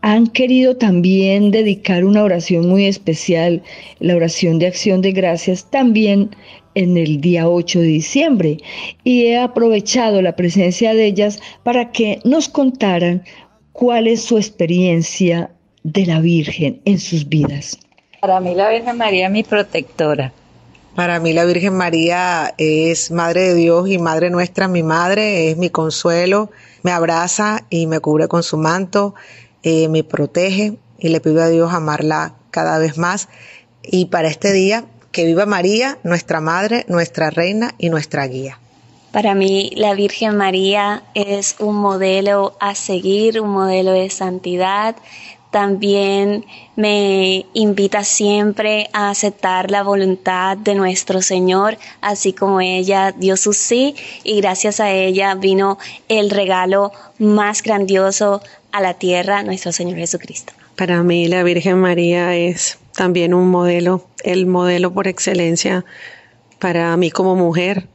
han 0.00 0.26
querido 0.26 0.76
también 0.76 1.50
dedicar 1.50 2.04
una 2.04 2.24
oración 2.24 2.68
muy 2.68 2.86
especial, 2.86 3.62
la 4.00 4.16
oración 4.16 4.58
de 4.58 4.66
acción 4.66 5.02
de 5.02 5.12
gracias, 5.12 5.70
también 5.70 6.30
en 6.74 6.96
el 6.96 7.20
día 7.20 7.48
8 7.48 7.80
de 7.80 7.86
diciembre. 7.86 8.58
Y 9.04 9.26
he 9.26 9.38
aprovechado 9.38 10.22
la 10.22 10.34
presencia 10.34 10.94
de 10.94 11.04
ellas 11.06 11.38
para 11.62 11.92
que 11.92 12.18
nos 12.24 12.48
contaran 12.48 13.22
cuál 13.72 14.06
es 14.06 14.22
su 14.22 14.36
experiencia 14.36 15.50
de 15.82 16.06
la 16.06 16.20
Virgen 16.20 16.80
en 16.86 16.98
sus 16.98 17.28
vidas. 17.28 17.78
Para 18.20 18.40
mí 18.40 18.54
la 18.54 18.70
Virgen 18.70 18.96
María 18.96 19.26
es 19.26 19.32
mi 19.32 19.42
protectora. 19.42 20.32
Para 20.94 21.20
mí 21.20 21.32
la 21.32 21.44
Virgen 21.44 21.74
María 21.74 22.52
es 22.58 23.10
Madre 23.10 23.48
de 23.48 23.54
Dios 23.54 23.88
y 23.88 23.98
Madre 23.98 24.28
nuestra, 24.28 24.66
mi 24.66 24.82
madre, 24.82 25.50
es 25.50 25.56
mi 25.56 25.70
consuelo, 25.70 26.50
me 26.82 26.90
abraza 26.90 27.64
y 27.70 27.86
me 27.86 28.00
cubre 28.00 28.26
con 28.26 28.42
su 28.42 28.56
manto, 28.56 29.14
eh, 29.62 29.88
me 29.88 30.02
protege 30.02 30.78
y 30.98 31.08
le 31.08 31.20
pido 31.20 31.42
a 31.42 31.48
Dios 31.48 31.72
amarla 31.72 32.34
cada 32.50 32.78
vez 32.78 32.98
más. 32.98 33.28
Y 33.82 34.06
para 34.06 34.28
este 34.28 34.52
día, 34.52 34.84
que 35.12 35.24
viva 35.24 35.46
María, 35.46 35.98
nuestra 36.02 36.40
Madre, 36.40 36.84
nuestra 36.88 37.30
Reina 37.30 37.74
y 37.78 37.88
nuestra 37.90 38.26
Guía. 38.26 38.58
Para 39.12 39.34
mí 39.34 39.72
la 39.74 39.94
Virgen 39.94 40.36
María 40.36 41.02
es 41.14 41.56
un 41.58 41.76
modelo 41.76 42.56
a 42.60 42.74
seguir, 42.74 43.40
un 43.40 43.50
modelo 43.50 43.92
de 43.92 44.08
santidad. 44.10 44.96
También 45.50 46.44
me 46.76 47.46
invita 47.54 48.04
siempre 48.04 48.88
a 48.92 49.10
aceptar 49.10 49.70
la 49.70 49.82
voluntad 49.82 50.56
de 50.56 50.76
nuestro 50.76 51.22
Señor, 51.22 51.76
así 52.00 52.32
como 52.32 52.60
ella 52.60 53.12
dio 53.12 53.36
su 53.36 53.52
sí 53.52 53.96
y 54.22 54.40
gracias 54.40 54.78
a 54.78 54.92
ella 54.92 55.34
vino 55.34 55.78
el 56.08 56.30
regalo 56.30 56.92
más 57.18 57.62
grandioso 57.62 58.42
a 58.70 58.80
la 58.80 58.94
tierra, 58.94 59.42
nuestro 59.42 59.72
Señor 59.72 59.98
Jesucristo. 59.98 60.52
Para 60.76 61.02
mí 61.02 61.26
la 61.26 61.42
Virgen 61.42 61.80
María 61.80 62.36
es 62.36 62.78
también 62.94 63.34
un 63.34 63.50
modelo, 63.50 64.06
el 64.22 64.46
modelo 64.46 64.92
por 64.92 65.08
excelencia 65.08 65.84
para 66.60 66.96
mí 66.96 67.10
como 67.10 67.34
mujer. 67.34 67.88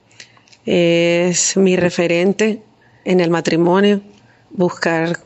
Es 0.65 1.55
mi 1.55 1.77
referente 1.77 2.61
en 3.05 3.21
el 3.21 3.29
matrimonio, 3.29 4.01
buscar 4.49 5.19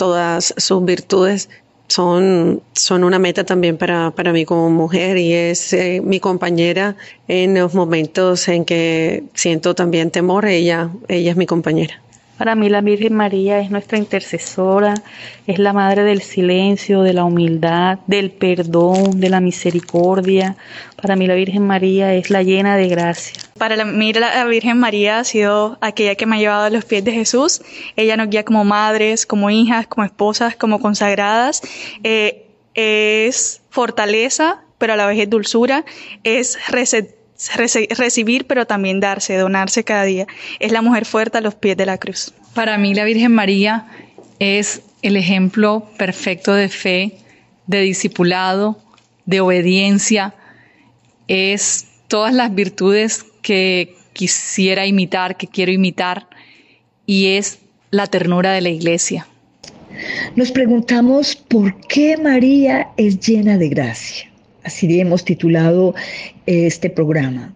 todas 0.00 0.54
sus 0.56 0.82
virtudes 0.82 1.50
son, 1.88 2.62
son 2.72 3.04
una 3.04 3.18
meta 3.18 3.44
también 3.44 3.76
para, 3.76 4.12
para 4.12 4.32
mí 4.32 4.46
como 4.46 4.70
mujer 4.70 5.18
y 5.18 5.34
es 5.34 5.74
eh, 5.74 6.00
mi 6.02 6.20
compañera 6.20 6.96
en 7.28 7.52
los 7.52 7.74
momentos 7.74 8.48
en 8.48 8.64
que 8.64 9.24
siento 9.34 9.74
también 9.74 10.10
temor, 10.10 10.46
ella, 10.46 10.88
ella 11.08 11.32
es 11.32 11.36
mi 11.36 11.44
compañera. 11.44 12.00
Para 12.40 12.54
mí 12.54 12.70
la 12.70 12.80
Virgen 12.80 13.12
María 13.12 13.60
es 13.60 13.70
nuestra 13.70 13.98
intercesora, 13.98 14.94
es 15.46 15.58
la 15.58 15.74
madre 15.74 16.04
del 16.04 16.22
silencio, 16.22 17.02
de 17.02 17.12
la 17.12 17.24
humildad, 17.24 17.98
del 18.06 18.30
perdón, 18.30 19.20
de 19.20 19.28
la 19.28 19.42
misericordia. 19.42 20.56
Para 21.02 21.16
mí 21.16 21.26
la 21.26 21.34
Virgen 21.34 21.66
María 21.66 22.14
es 22.14 22.30
la 22.30 22.42
llena 22.42 22.78
de 22.78 22.88
gracia. 22.88 23.34
Para 23.58 23.84
mí 23.84 24.14
la 24.14 24.42
Virgen 24.46 24.78
María 24.78 25.18
ha 25.18 25.24
sido 25.24 25.76
aquella 25.82 26.14
que 26.14 26.24
me 26.24 26.36
ha 26.36 26.38
llevado 26.38 26.64
a 26.64 26.70
los 26.70 26.86
pies 26.86 27.04
de 27.04 27.12
Jesús. 27.12 27.60
Ella 27.96 28.16
nos 28.16 28.30
guía 28.30 28.42
como 28.42 28.64
madres, 28.64 29.26
como 29.26 29.50
hijas, 29.50 29.86
como 29.86 30.06
esposas, 30.06 30.56
como 30.56 30.80
consagradas. 30.80 31.60
Eh, 32.04 32.46
es 32.72 33.60
fortaleza, 33.68 34.62
pero 34.78 34.94
a 34.94 34.96
la 34.96 35.04
vez 35.04 35.18
es 35.18 35.28
dulzura. 35.28 35.84
Es 36.24 36.56
recibir, 37.48 38.46
pero 38.46 38.66
también 38.66 39.00
darse, 39.00 39.36
donarse 39.36 39.84
cada 39.84 40.04
día. 40.04 40.26
Es 40.58 40.72
la 40.72 40.82
mujer 40.82 41.06
fuerte 41.06 41.38
a 41.38 41.40
los 41.40 41.54
pies 41.54 41.76
de 41.76 41.86
la 41.86 41.98
cruz. 41.98 42.32
Para 42.54 42.78
mí 42.78 42.94
la 42.94 43.04
Virgen 43.04 43.32
María 43.32 43.86
es 44.38 44.82
el 45.02 45.16
ejemplo 45.16 45.88
perfecto 45.96 46.52
de 46.54 46.68
fe, 46.68 47.18
de 47.66 47.80
discipulado, 47.80 48.78
de 49.26 49.40
obediencia, 49.40 50.34
es 51.28 51.86
todas 52.08 52.34
las 52.34 52.54
virtudes 52.54 53.24
que 53.42 53.94
quisiera 54.12 54.86
imitar, 54.86 55.36
que 55.36 55.46
quiero 55.46 55.70
imitar, 55.70 56.26
y 57.06 57.36
es 57.36 57.60
la 57.90 58.06
ternura 58.06 58.52
de 58.52 58.60
la 58.60 58.70
iglesia. 58.70 59.26
Nos 60.34 60.50
preguntamos 60.50 61.36
por 61.36 61.80
qué 61.86 62.16
María 62.16 62.88
es 62.96 63.20
llena 63.20 63.56
de 63.58 63.68
gracia 63.68 64.29
así 64.70 65.00
hemos 65.00 65.24
titulado 65.24 65.94
eh, 66.46 66.66
este 66.66 66.88
programa. 66.88 67.52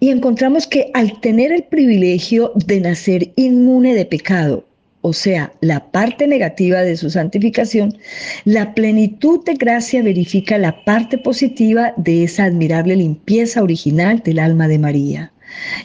Y 0.00 0.10
encontramos 0.10 0.66
que 0.66 0.90
al 0.94 1.20
tener 1.20 1.50
el 1.52 1.64
privilegio 1.64 2.52
de 2.54 2.80
nacer 2.80 3.32
inmune 3.36 3.94
de 3.94 4.06
pecado, 4.06 4.64
o 5.00 5.12
sea, 5.12 5.52
la 5.60 5.80
parte 5.90 6.26
negativa 6.26 6.80
de 6.82 6.96
su 6.96 7.10
santificación, 7.10 7.98
la 8.44 8.74
plenitud 8.74 9.44
de 9.44 9.54
gracia 9.54 10.02
verifica 10.02 10.56
la 10.56 10.84
parte 10.84 11.18
positiva 11.18 11.92
de 11.96 12.24
esa 12.24 12.44
admirable 12.44 12.96
limpieza 12.96 13.62
original 13.62 14.22
del 14.24 14.38
alma 14.38 14.66
de 14.68 14.78
María, 14.78 15.32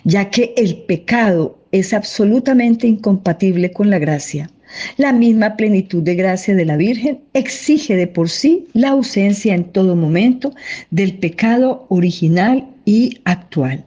ya 0.04 0.30
que 0.30 0.54
el 0.56 0.78
pecado 0.84 1.58
es 1.72 1.94
absolutamente 1.94 2.88
incompatible 2.88 3.72
con 3.72 3.90
la 3.90 4.00
gracia. 4.00 4.50
La 4.98 5.14
misma 5.14 5.56
plenitud 5.56 6.04
de 6.04 6.16
gracia 6.16 6.56
de 6.56 6.66
la 6.66 6.78
Virgen 6.78 7.20
exige 7.34 7.96
de 7.96 8.08
por 8.08 8.30
sí 8.30 8.68
la 8.74 8.90
ausencia 8.90 9.56
en 9.56 9.66
todo 9.66 9.96
momento 9.96 10.54
del 10.92 11.18
pecado 11.18 11.86
original 11.90 12.68
y 12.86 13.20
actual. 13.26 13.86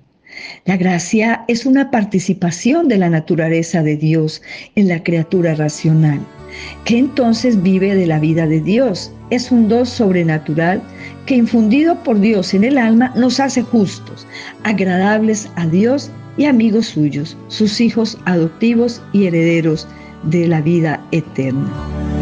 La 0.65 0.77
gracia 0.77 1.45
es 1.47 1.67
una 1.67 1.91
participación 1.91 2.89
de 2.89 2.99
la 2.99 3.11
naturaleza 3.11 3.83
de 3.83 3.97
Dios 3.97 4.43
en 4.75 4.89
la 4.89 5.03
criatura 5.03 5.55
racional, 5.55 6.21
que 6.85 6.99
entonces 6.99 7.63
vive 7.63 7.95
de 7.95 8.07
la 8.07 8.19
vida 8.19 8.47
de 8.47 8.61
Dios. 8.61 9.13
Es 9.31 9.53
un 9.53 9.69
don 9.69 9.87
sobrenatural 9.87 10.83
que 11.27 11.37
infundido 11.37 12.03
por 12.03 12.19
Dios 12.19 12.55
en 12.55 12.65
el 12.65 12.79
alma 12.79 13.13
nos 13.15 13.41
hace 13.41 13.63
justos, 13.63 14.27
agradables 14.65 15.49
a 15.57 15.67
Dios 15.67 16.11
y 16.37 16.47
amigos 16.47 16.87
suyos, 16.87 17.37
sus 17.49 17.81
hijos 17.81 18.19
adoptivos 18.25 19.03
y 19.13 19.27
herederos 19.27 19.87
de 20.23 20.49
la 20.49 20.61
vida 20.61 21.05
eterna. 21.11 22.22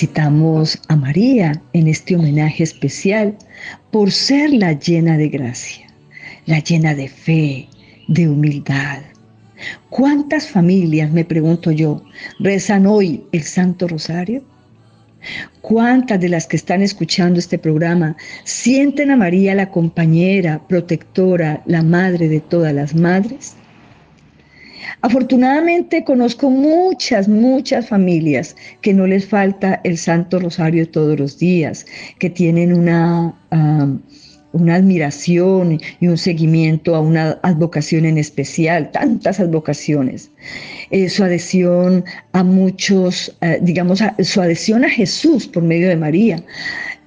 Felicitamos 0.00 0.80
a 0.88 0.96
María 0.96 1.60
en 1.74 1.86
este 1.86 2.16
homenaje 2.16 2.62
especial 2.62 3.36
por 3.90 4.10
ser 4.10 4.50
la 4.50 4.72
llena 4.72 5.18
de 5.18 5.28
gracia, 5.28 5.88
la 6.46 6.60
llena 6.60 6.94
de 6.94 7.06
fe, 7.06 7.68
de 8.08 8.26
humildad. 8.26 9.00
¿Cuántas 9.90 10.48
familias, 10.48 11.12
me 11.12 11.26
pregunto 11.26 11.70
yo, 11.70 12.02
rezan 12.38 12.86
hoy 12.86 13.22
el 13.32 13.42
Santo 13.42 13.88
Rosario? 13.88 14.42
¿Cuántas 15.60 16.18
de 16.18 16.30
las 16.30 16.46
que 16.46 16.56
están 16.56 16.80
escuchando 16.80 17.38
este 17.38 17.58
programa 17.58 18.16
sienten 18.44 19.10
a 19.10 19.16
María 19.16 19.54
la 19.54 19.70
compañera, 19.70 20.66
protectora, 20.66 21.62
la 21.66 21.82
madre 21.82 22.28
de 22.28 22.40
todas 22.40 22.72
las 22.72 22.94
madres? 22.94 23.54
Afortunadamente 25.02 26.04
conozco 26.04 26.50
muchas, 26.50 27.28
muchas 27.28 27.88
familias 27.88 28.56
que 28.80 28.92
no 28.92 29.06
les 29.06 29.26
falta 29.26 29.80
el 29.84 29.96
Santo 29.98 30.38
Rosario 30.38 30.88
todos 30.88 31.18
los 31.18 31.38
días, 31.38 31.86
que 32.18 32.30
tienen 32.30 32.72
una, 32.72 33.34
una 34.52 34.74
admiración 34.74 35.80
y 36.00 36.08
un 36.08 36.18
seguimiento 36.18 36.94
a 36.94 37.00
una 37.00 37.38
advocación 37.42 38.04
en 38.04 38.18
especial, 38.18 38.90
tantas 38.90 39.40
advocaciones. 39.40 40.30
Eh, 40.90 41.08
su 41.08 41.22
adhesión 41.22 42.04
a 42.32 42.42
muchos, 42.42 43.36
eh, 43.42 43.58
digamos, 43.62 44.02
su 44.22 44.40
adhesión 44.40 44.84
a 44.84 44.90
Jesús 44.90 45.46
por 45.46 45.62
medio 45.62 45.88
de 45.88 45.96
María. 45.96 46.42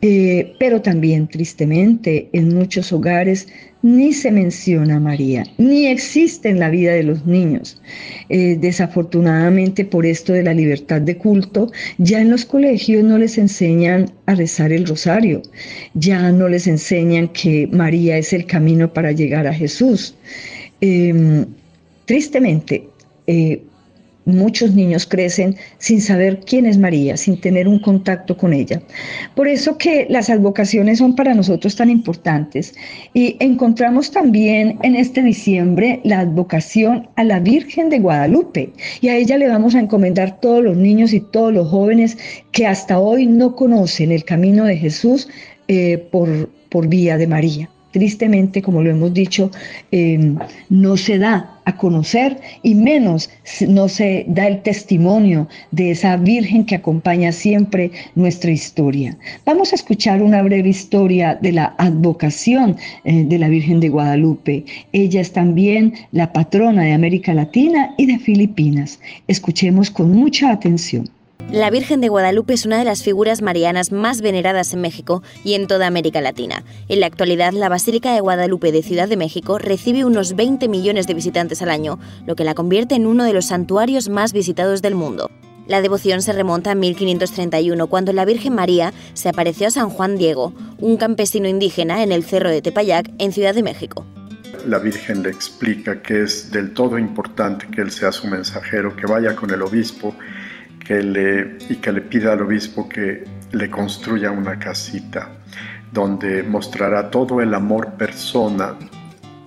Eh, 0.06 0.54
pero 0.60 0.82
también, 0.82 1.30
tristemente, 1.30 2.28
en 2.34 2.54
muchos 2.54 2.92
hogares 2.92 3.48
ni 3.84 4.12
se 4.12 4.32
menciona 4.32 4.98
a 4.98 5.00
María, 5.00 5.46
ni 5.58 5.88
existe 5.88 6.50
en 6.50 6.60
la 6.60 6.70
vida 6.70 6.92
de 6.92 7.04
los 7.04 7.26
niños. 7.26 7.82
Eh, 8.28 8.58
desafortunadamente 8.60 9.86
por 9.86 10.06
esto 10.06 10.34
de 10.34 10.44
la 10.44 10.54
libertad 10.54 11.00
de 11.00 11.18
culto, 11.18 11.72
ya 12.00 12.20
en 12.20 12.32
los 12.32 12.44
colegios 12.44 13.02
no 13.02 13.18
les 13.18 13.38
enseñan 13.38 14.12
a 14.26 14.36
rezar 14.36 14.74
el 14.74 14.86
rosario, 14.86 15.42
ya 15.94 16.34
no 16.34 16.50
les 16.50 16.68
enseñan 16.68 17.30
que 17.30 17.68
María 17.72 18.18
es 18.18 18.34
el 18.34 18.46
camino 18.46 18.92
para 18.92 19.14
llegar 19.14 19.48
a 19.48 19.54
Jesús. 19.54 20.16
Em, 20.82 21.46
tristemente, 22.06 22.90
eh, 23.28 23.62
Muchos 24.26 24.74
niños 24.74 25.06
crecen 25.06 25.58
sin 25.80 26.00
saber 26.00 26.40
quién 26.46 26.66
es 26.66 26.78
María, 26.78 27.18
sin 27.18 27.42
tener 27.42 27.68
un 27.68 27.80
contacto 27.80 28.38
con 28.38 28.54
ella. 28.54 28.82
Por 29.36 29.50
eso 29.50 29.78
que 29.78 30.08
las 30.10 30.30
advocaciones 30.30 31.00
son 31.00 31.16
para 31.16 31.34
nosotros 31.34 31.76
tan 31.76 31.90
importantes. 31.90 32.74
Y 33.14 33.36
encontramos 33.40 34.12
también 34.12 34.80
en 34.82 34.96
este 34.96 35.22
diciembre 35.22 36.00
la 36.06 36.20
advocación 36.20 37.10
a 37.16 37.26
la 37.26 37.42
Virgen 37.42 37.90
de 37.90 38.00
Guadalupe. 38.00 38.72
Y 39.02 39.10
a 39.10 39.18
ella 39.18 39.38
le 39.38 39.50
vamos 39.50 39.76
a 39.76 39.80
encomendar 39.80 40.40
todos 40.40 40.64
los 40.64 40.78
niños 40.78 41.14
y 41.14 41.20
todos 41.20 41.54
los 41.54 41.68
jóvenes 41.68 42.18
que 42.52 42.66
hasta 42.66 43.00
hoy 43.00 43.26
no 43.26 43.56
conocen 43.58 44.12
el 44.12 44.24
camino 44.24 44.64
de 44.64 44.78
Jesús 44.78 45.28
eh, 45.68 45.98
por, 46.12 46.50
por 46.70 46.88
vía 46.88 47.18
de 47.18 47.28
María. 47.28 47.73
Tristemente, 47.94 48.62
como 48.62 48.82
lo 48.84 48.90
hemos 48.90 49.14
dicho, 49.14 49.50
eh, 49.92 50.36
no 50.70 50.98
se 50.98 51.18
da 51.20 51.62
a 51.66 51.78
conocer 51.78 52.42
y 52.62 52.76
menos 52.76 53.30
no 53.70 53.88
se 53.88 54.26
da 54.28 54.48
el 54.48 54.62
testimonio 54.64 55.48
de 55.72 55.92
esa 55.92 56.18
Virgen 56.18 56.66
que 56.66 56.76
acompaña 56.76 57.32
siempre 57.32 57.92
nuestra 58.16 58.52
historia. 58.52 59.16
Vamos 59.46 59.72
a 59.72 59.76
escuchar 59.76 60.22
una 60.22 60.42
breve 60.42 60.70
historia 60.70 61.36
de 61.42 61.54
la 61.54 61.76
advocación 61.78 62.76
eh, 63.06 63.24
de 63.24 63.40
la 63.40 63.48
Virgen 63.48 63.80
de 63.80 63.90
Guadalupe. 63.90 64.66
Ella 64.92 65.22
es 65.22 65.32
también 65.32 65.94
la 66.12 66.34
patrona 66.34 66.84
de 66.84 66.94
América 66.94 67.34
Latina 67.34 67.94
y 67.98 68.08
de 68.08 68.20
Filipinas. 68.20 69.00
Escuchemos 69.28 69.90
con 69.92 70.12
mucha 70.12 70.52
atención. 70.52 71.10
La 71.52 71.70
Virgen 71.70 72.02
de 72.02 72.10
Guadalupe 72.10 72.54
es 72.54 72.66
una 72.66 72.80
de 72.80 72.86
las 72.86 73.04
figuras 73.04 73.42
marianas 73.42 73.92
más 73.92 74.22
veneradas 74.22 74.74
en 74.74 74.82
México 74.82 75.22
y 75.44 75.54
en 75.54 75.68
toda 75.68 75.86
América 75.86 76.20
Latina. 76.20 76.64
En 76.88 77.00
la 77.00 77.06
actualidad, 77.06 77.54
la 77.54 77.70
Basílica 77.70 78.14
de 78.14 78.22
Guadalupe 78.22 78.72
de 78.72 78.82
Ciudad 78.82 79.08
de 79.08 79.18
México 79.18 79.60
recibe 79.60 80.04
unos 80.04 80.36
20 80.36 80.68
millones 80.68 81.06
de 81.06 81.14
visitantes 81.14 81.62
al 81.62 81.70
año, 81.70 82.00
lo 82.26 82.36
que 82.36 82.44
la 82.44 82.56
convierte 82.56 82.96
en 82.96 83.06
uno 83.06 83.24
de 83.24 83.34
los 83.34 83.46
santuarios 83.46 84.10
más 84.10 84.34
visitados 84.34 84.82
del 84.82 84.96
mundo. 84.96 85.30
La 85.68 85.82
devoción 85.82 86.22
se 86.22 86.34
remonta 86.34 86.72
a 86.72 86.76
1531, 86.76 87.88
cuando 87.88 88.12
la 88.12 88.26
Virgen 88.26 88.54
María 88.54 88.94
se 89.14 89.30
apareció 89.30 89.68
a 89.68 89.72
San 89.72 89.90
Juan 89.90 90.18
Diego, 90.18 90.54
un 90.80 90.98
campesino 90.98 91.48
indígena 91.48 92.04
en 92.04 92.12
el 92.12 92.24
Cerro 92.24 92.50
de 92.50 92.62
Tepayac, 92.62 93.12
en 93.20 93.32
Ciudad 93.32 93.56
de 93.56 93.64
México. 93.64 94.06
La 94.68 94.80
Virgen 94.80 95.24
le 95.24 95.30
explica 95.30 96.02
que 96.02 96.24
es 96.24 96.52
del 96.52 96.74
todo 96.74 96.98
importante 96.98 97.68
que 97.68 97.82
él 97.82 97.92
sea 97.92 98.12
su 98.12 98.28
mensajero, 98.28 98.96
que 98.96 99.06
vaya 99.06 99.36
con 99.36 99.52
el 99.52 99.62
obispo 99.62 100.16
que 100.86 101.02
le, 101.02 101.58
y 101.70 101.76
que 101.78 101.92
le 101.92 102.02
pida 102.02 102.34
al 102.34 102.42
obispo 102.42 102.88
que 102.88 103.24
le 103.52 103.70
construya 103.70 104.32
una 104.32 104.58
casita 104.60 105.30
donde 105.92 106.44
mostrará 106.44 107.12
todo 107.12 107.40
el 107.40 107.54
amor 107.54 107.94
persona. 107.94 108.76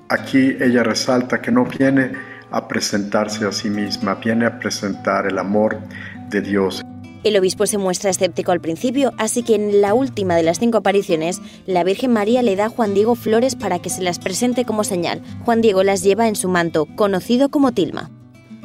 Aquí 0.09 0.57
ella 0.61 0.85
resalta 0.85 1.43
que 1.43 1.51
no 1.51 1.65
viene 1.65 2.13
a 2.51 2.69
presentarse 2.69 3.45
a 3.45 3.53
sí 3.53 3.69
misma, 3.69 4.15
viene 4.15 4.47
a 4.47 4.59
presentar 4.59 5.27
el 5.27 5.39
amor 5.39 5.79
de 6.31 6.41
Dios. 6.41 6.83
El 7.25 7.37
obispo 7.37 7.67
se 7.67 7.77
muestra 7.77 8.11
escéptico 8.11 8.53
al 8.53 8.61
principio, 8.61 9.13
así 9.19 9.43
que 9.43 9.57
en 9.57 9.81
la 9.81 9.95
última 9.95 10.37
de 10.37 10.45
las 10.45 10.61
cinco 10.61 10.79
apariciones, 10.79 11.41
la 11.67 11.83
Virgen 11.83 12.13
María 12.13 12.41
le 12.43 12.55
da 12.55 12.67
a 12.67 12.69
Juan 12.69 12.95
Diego 12.95 13.17
flores 13.17 13.57
para 13.57 13.81
que 13.81 13.91
se 13.91 14.01
las 14.03 14.21
presente 14.21 14.65
como 14.65 14.85
señal. 14.85 15.23
Juan 15.45 15.61
Diego 15.61 15.83
las 15.83 16.05
lleva 16.05 16.29
en 16.29 16.37
su 16.37 16.49
manto, 16.49 16.87
conocido 16.95 17.49
como 17.49 17.73
tilma. 17.73 18.11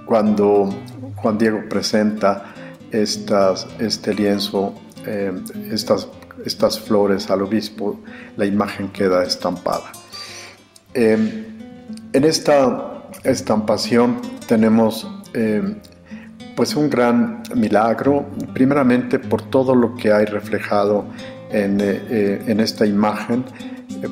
Cuando 0.05 0.69
Juan 1.15 1.39
Diego 1.39 1.61
presenta 1.69 2.50
estas, 2.91 3.67
este 3.79 4.13
lienzo, 4.13 4.73
eh, 5.05 5.31
estas, 5.71 6.07
estas 6.45 6.79
flores 6.79 7.29
al 7.29 7.41
obispo, 7.41 7.99
la 8.37 8.45
imagen 8.45 8.89
queda 8.89 9.23
estampada. 9.23 9.91
Eh, 10.93 11.47
en 12.13 12.23
esta 12.23 13.03
estampación 13.23 14.19
tenemos 14.47 15.07
eh, 15.33 15.75
pues 16.55 16.75
un 16.75 16.89
gran 16.89 17.43
milagro, 17.55 18.25
primeramente 18.53 19.19
por 19.19 19.41
todo 19.43 19.73
lo 19.73 19.95
que 19.95 20.11
hay 20.11 20.25
reflejado 20.25 21.05
en, 21.49 21.79
en 21.81 22.59
esta 22.59 22.85
imagen. 22.85 23.45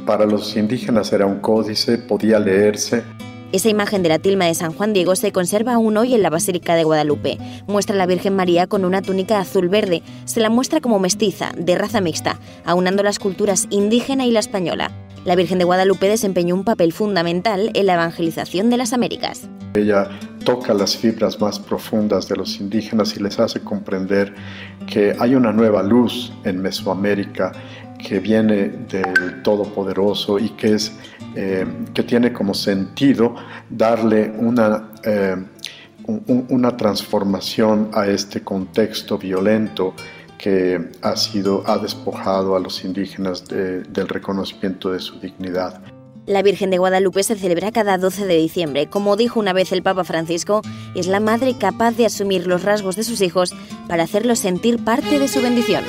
Para 0.05 0.25
los 0.25 0.55
indígenas 0.55 1.11
era 1.11 1.25
un 1.25 1.39
códice, 1.39 1.97
podía 1.97 2.39
leerse. 2.39 3.03
Esa 3.51 3.69
imagen 3.69 4.03
de 4.03 4.09
la 4.09 4.19
tilma 4.19 4.45
de 4.45 4.53
San 4.53 4.73
Juan 4.73 4.93
Diego 4.93 5.15
se 5.15 5.31
conserva 5.31 5.73
aún 5.73 5.97
hoy 5.97 6.13
en 6.13 6.21
la 6.21 6.29
Basílica 6.29 6.75
de 6.75 6.83
Guadalupe. 6.83 7.39
Muestra 7.65 7.95
a 7.95 7.97
la 7.97 8.05
Virgen 8.05 8.35
María 8.35 8.67
con 8.67 8.85
una 8.85 9.01
túnica 9.01 9.39
azul-verde. 9.39 10.03
Se 10.25 10.39
la 10.39 10.51
muestra 10.51 10.81
como 10.81 10.99
mestiza, 10.99 11.51
de 11.57 11.75
raza 11.75 11.99
mixta, 11.99 12.39
aunando 12.63 13.01
las 13.01 13.17
culturas 13.17 13.65
indígena 13.71 14.27
y 14.27 14.31
la 14.31 14.39
española. 14.39 14.91
La 15.25 15.35
Virgen 15.35 15.57
de 15.57 15.65
Guadalupe 15.65 16.07
desempeñó 16.07 16.53
un 16.53 16.63
papel 16.63 16.93
fundamental 16.93 17.71
en 17.73 17.87
la 17.87 17.95
evangelización 17.95 18.69
de 18.69 18.77
las 18.77 18.93
Américas. 18.93 19.49
Ella 19.73 20.09
toca 20.45 20.75
las 20.75 20.95
fibras 20.95 21.41
más 21.41 21.59
profundas 21.59 22.27
de 22.27 22.35
los 22.35 22.59
indígenas 22.59 23.17
y 23.17 23.23
les 23.23 23.39
hace 23.39 23.61
comprender 23.61 24.33
que 24.85 25.15
hay 25.19 25.33
una 25.33 25.51
nueva 25.51 25.81
luz 25.81 26.31
en 26.43 26.61
Mesoamérica 26.61 27.51
que 27.99 28.19
viene 28.19 28.69
del 28.89 29.43
Todopoderoso 29.43 30.39
y 30.39 30.49
que, 30.51 30.75
es, 30.75 30.91
eh, 31.35 31.65
que 31.93 32.03
tiene 32.03 32.33
como 32.33 32.53
sentido 32.53 33.35
darle 33.69 34.31
una, 34.37 34.91
eh, 35.03 35.35
un, 36.07 36.45
una 36.49 36.75
transformación 36.75 37.89
a 37.93 38.07
este 38.07 38.41
contexto 38.41 39.17
violento 39.17 39.93
que 40.39 40.89
ha 41.01 41.15
sido 41.17 41.63
ha 41.67 41.77
despojado 41.77 42.55
a 42.55 42.59
los 42.59 42.83
indígenas 42.83 43.47
de, 43.47 43.83
del 43.83 44.07
reconocimiento 44.07 44.91
de 44.91 44.99
su 44.99 45.19
dignidad. 45.19 45.81
La 46.25 46.43
Virgen 46.43 46.69
de 46.69 46.77
Guadalupe 46.77 47.23
se 47.23 47.35
celebra 47.35 47.71
cada 47.71 47.97
12 47.97 48.27
de 48.27 48.37
diciembre. 48.37 48.87
Como 48.87 49.15
dijo 49.17 49.39
una 49.39 49.51
vez 49.51 49.71
el 49.71 49.81
Papa 49.81 50.03
Francisco, 50.03 50.61
es 50.95 51.07
la 51.07 51.19
madre 51.19 51.55
capaz 51.57 51.93
de 51.93 52.05
asumir 52.05 52.47
los 52.47 52.63
rasgos 52.63 52.95
de 52.95 53.03
sus 53.03 53.21
hijos 53.21 53.53
para 53.87 54.03
hacerlos 54.03 54.39
sentir 54.39 54.83
parte 54.83 55.17
de 55.19 55.27
su 55.27 55.41
bendición. 55.41 55.83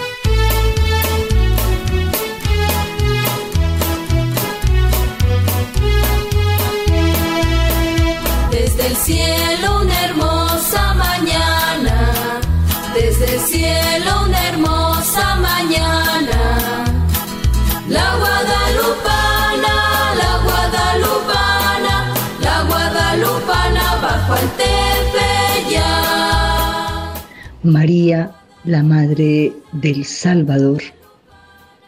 María, 27.63 28.35
la 28.65 28.83
Madre 28.83 29.53
del 29.73 30.07
Salvador, 30.07 30.81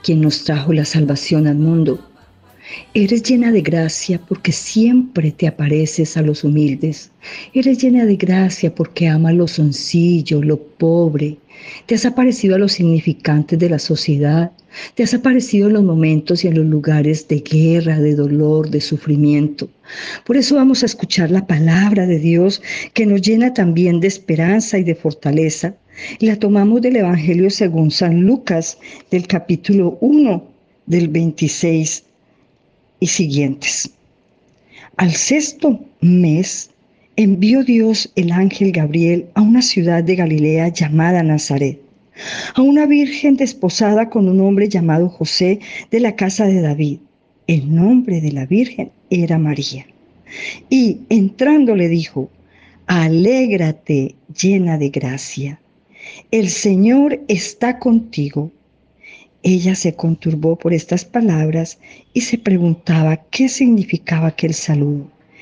quien 0.02 0.20
nos 0.20 0.44
trajo 0.44 0.74
la 0.74 0.84
salvación 0.84 1.46
al 1.46 1.56
mundo. 1.56 1.98
Eres 2.92 3.22
llena 3.22 3.50
de 3.50 3.62
gracia 3.62 4.20
porque 4.20 4.52
siempre 4.52 5.30
te 5.30 5.48
apareces 5.48 6.18
a 6.18 6.22
los 6.22 6.44
humildes. 6.44 7.10
Eres 7.54 7.78
llena 7.82 8.04
de 8.04 8.16
gracia 8.16 8.74
porque 8.74 9.08
amas 9.08 9.34
lo 9.34 9.48
sencillo, 9.48 10.42
lo 10.42 10.58
pobre. 10.58 11.38
Te 11.86 11.94
has 11.94 12.06
aparecido 12.06 12.54
a 12.54 12.58
los 12.58 12.72
significantes 12.72 13.58
de 13.58 13.68
la 13.68 13.78
sociedad. 13.78 14.52
Te 14.94 15.02
has 15.02 15.14
aparecido 15.14 15.68
en 15.68 15.74
los 15.74 15.84
momentos 15.84 16.44
y 16.44 16.48
en 16.48 16.54
los 16.54 16.66
lugares 16.66 17.28
de 17.28 17.40
guerra, 17.40 17.98
de 17.98 18.14
dolor, 18.14 18.70
de 18.70 18.80
sufrimiento. 18.80 19.68
Por 20.24 20.36
eso 20.36 20.56
vamos 20.56 20.82
a 20.82 20.86
escuchar 20.86 21.30
la 21.30 21.46
palabra 21.46 22.06
de 22.06 22.18
Dios 22.18 22.62
que 22.94 23.06
nos 23.06 23.22
llena 23.22 23.52
también 23.52 24.00
de 24.00 24.08
esperanza 24.08 24.78
y 24.78 24.84
de 24.84 24.94
fortaleza. 24.94 25.74
La 26.20 26.38
tomamos 26.38 26.80
del 26.80 26.96
Evangelio 26.96 27.50
según 27.50 27.90
San 27.90 28.22
Lucas, 28.22 28.78
del 29.10 29.26
capítulo 29.26 29.98
1, 30.00 30.44
del 30.86 31.08
26 31.08 32.04
y 33.00 33.06
siguientes. 33.06 33.90
Al 34.96 35.12
sexto 35.12 35.80
mes 36.00 36.71
envió 37.16 37.62
Dios 37.62 38.10
el 38.16 38.32
ángel 38.32 38.72
Gabriel 38.72 39.26
a 39.34 39.42
una 39.42 39.62
ciudad 39.62 40.02
de 40.02 40.16
Galilea 40.16 40.68
llamada 40.68 41.22
Nazaret, 41.22 41.80
a 42.54 42.62
una 42.62 42.86
virgen 42.86 43.36
desposada 43.36 44.08
con 44.08 44.28
un 44.28 44.40
hombre 44.40 44.68
llamado 44.68 45.08
José 45.08 45.60
de 45.90 46.00
la 46.00 46.16
casa 46.16 46.46
de 46.46 46.60
David. 46.60 46.98
El 47.46 47.74
nombre 47.74 48.20
de 48.20 48.32
la 48.32 48.46
virgen 48.46 48.90
era 49.10 49.38
María. 49.38 49.86
Y 50.70 51.00
entrando 51.10 51.76
le 51.76 51.88
dijo, 51.88 52.30
alégrate 52.86 54.14
llena 54.34 54.78
de 54.78 54.88
gracia, 54.88 55.60
el 56.30 56.48
Señor 56.48 57.20
está 57.28 57.78
contigo. 57.78 58.50
Ella 59.42 59.74
se 59.74 59.94
conturbó 59.94 60.56
por 60.56 60.72
estas 60.72 61.04
palabras 61.04 61.78
y 62.14 62.22
se 62.22 62.38
preguntaba 62.38 63.16
qué 63.30 63.48
significaba 63.48 64.28
aquel 64.28 64.54
saludo. 64.54 65.10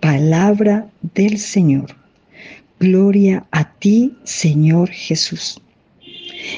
Palabra 0.00 0.88
del 1.14 1.38
Señor. 1.38 1.96
Gloria 2.78 3.46
a 3.50 3.72
ti, 3.78 4.14
Señor 4.24 4.90
Jesús. 4.90 5.60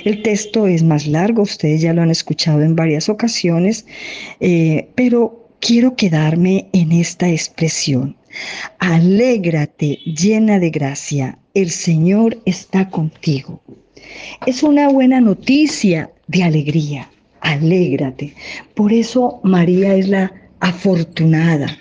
El 0.05 0.23
texto 0.23 0.67
es 0.67 0.83
más 0.83 1.07
largo, 1.07 1.43
ustedes 1.43 1.81
ya 1.81 1.93
lo 1.93 2.03
han 2.03 2.11
escuchado 2.11 2.63
en 2.63 2.75
varias 2.75 3.09
ocasiones, 3.09 3.87
eh, 4.41 4.89
pero 4.95 5.49
quiero 5.61 5.95
quedarme 5.97 6.69
en 6.73 6.93
esta 6.93 7.29
expresión. 7.29 8.17
Alégrate 8.79 9.99
llena 10.05 10.59
de 10.59 10.71
gracia, 10.71 11.39
el 11.55 11.71
Señor 11.71 12.39
está 12.45 12.91
contigo. 12.91 13.61
Es 14.47 14.63
una 14.63 14.89
buena 14.89 15.21
noticia 15.21 16.11
de 16.27 16.43
alegría. 16.43 17.11
Alégrate. 17.41 18.35
Por 18.75 18.93
eso 18.93 19.41
María 19.43 19.95
es 19.95 20.09
la 20.09 20.33
afortunada, 20.61 21.79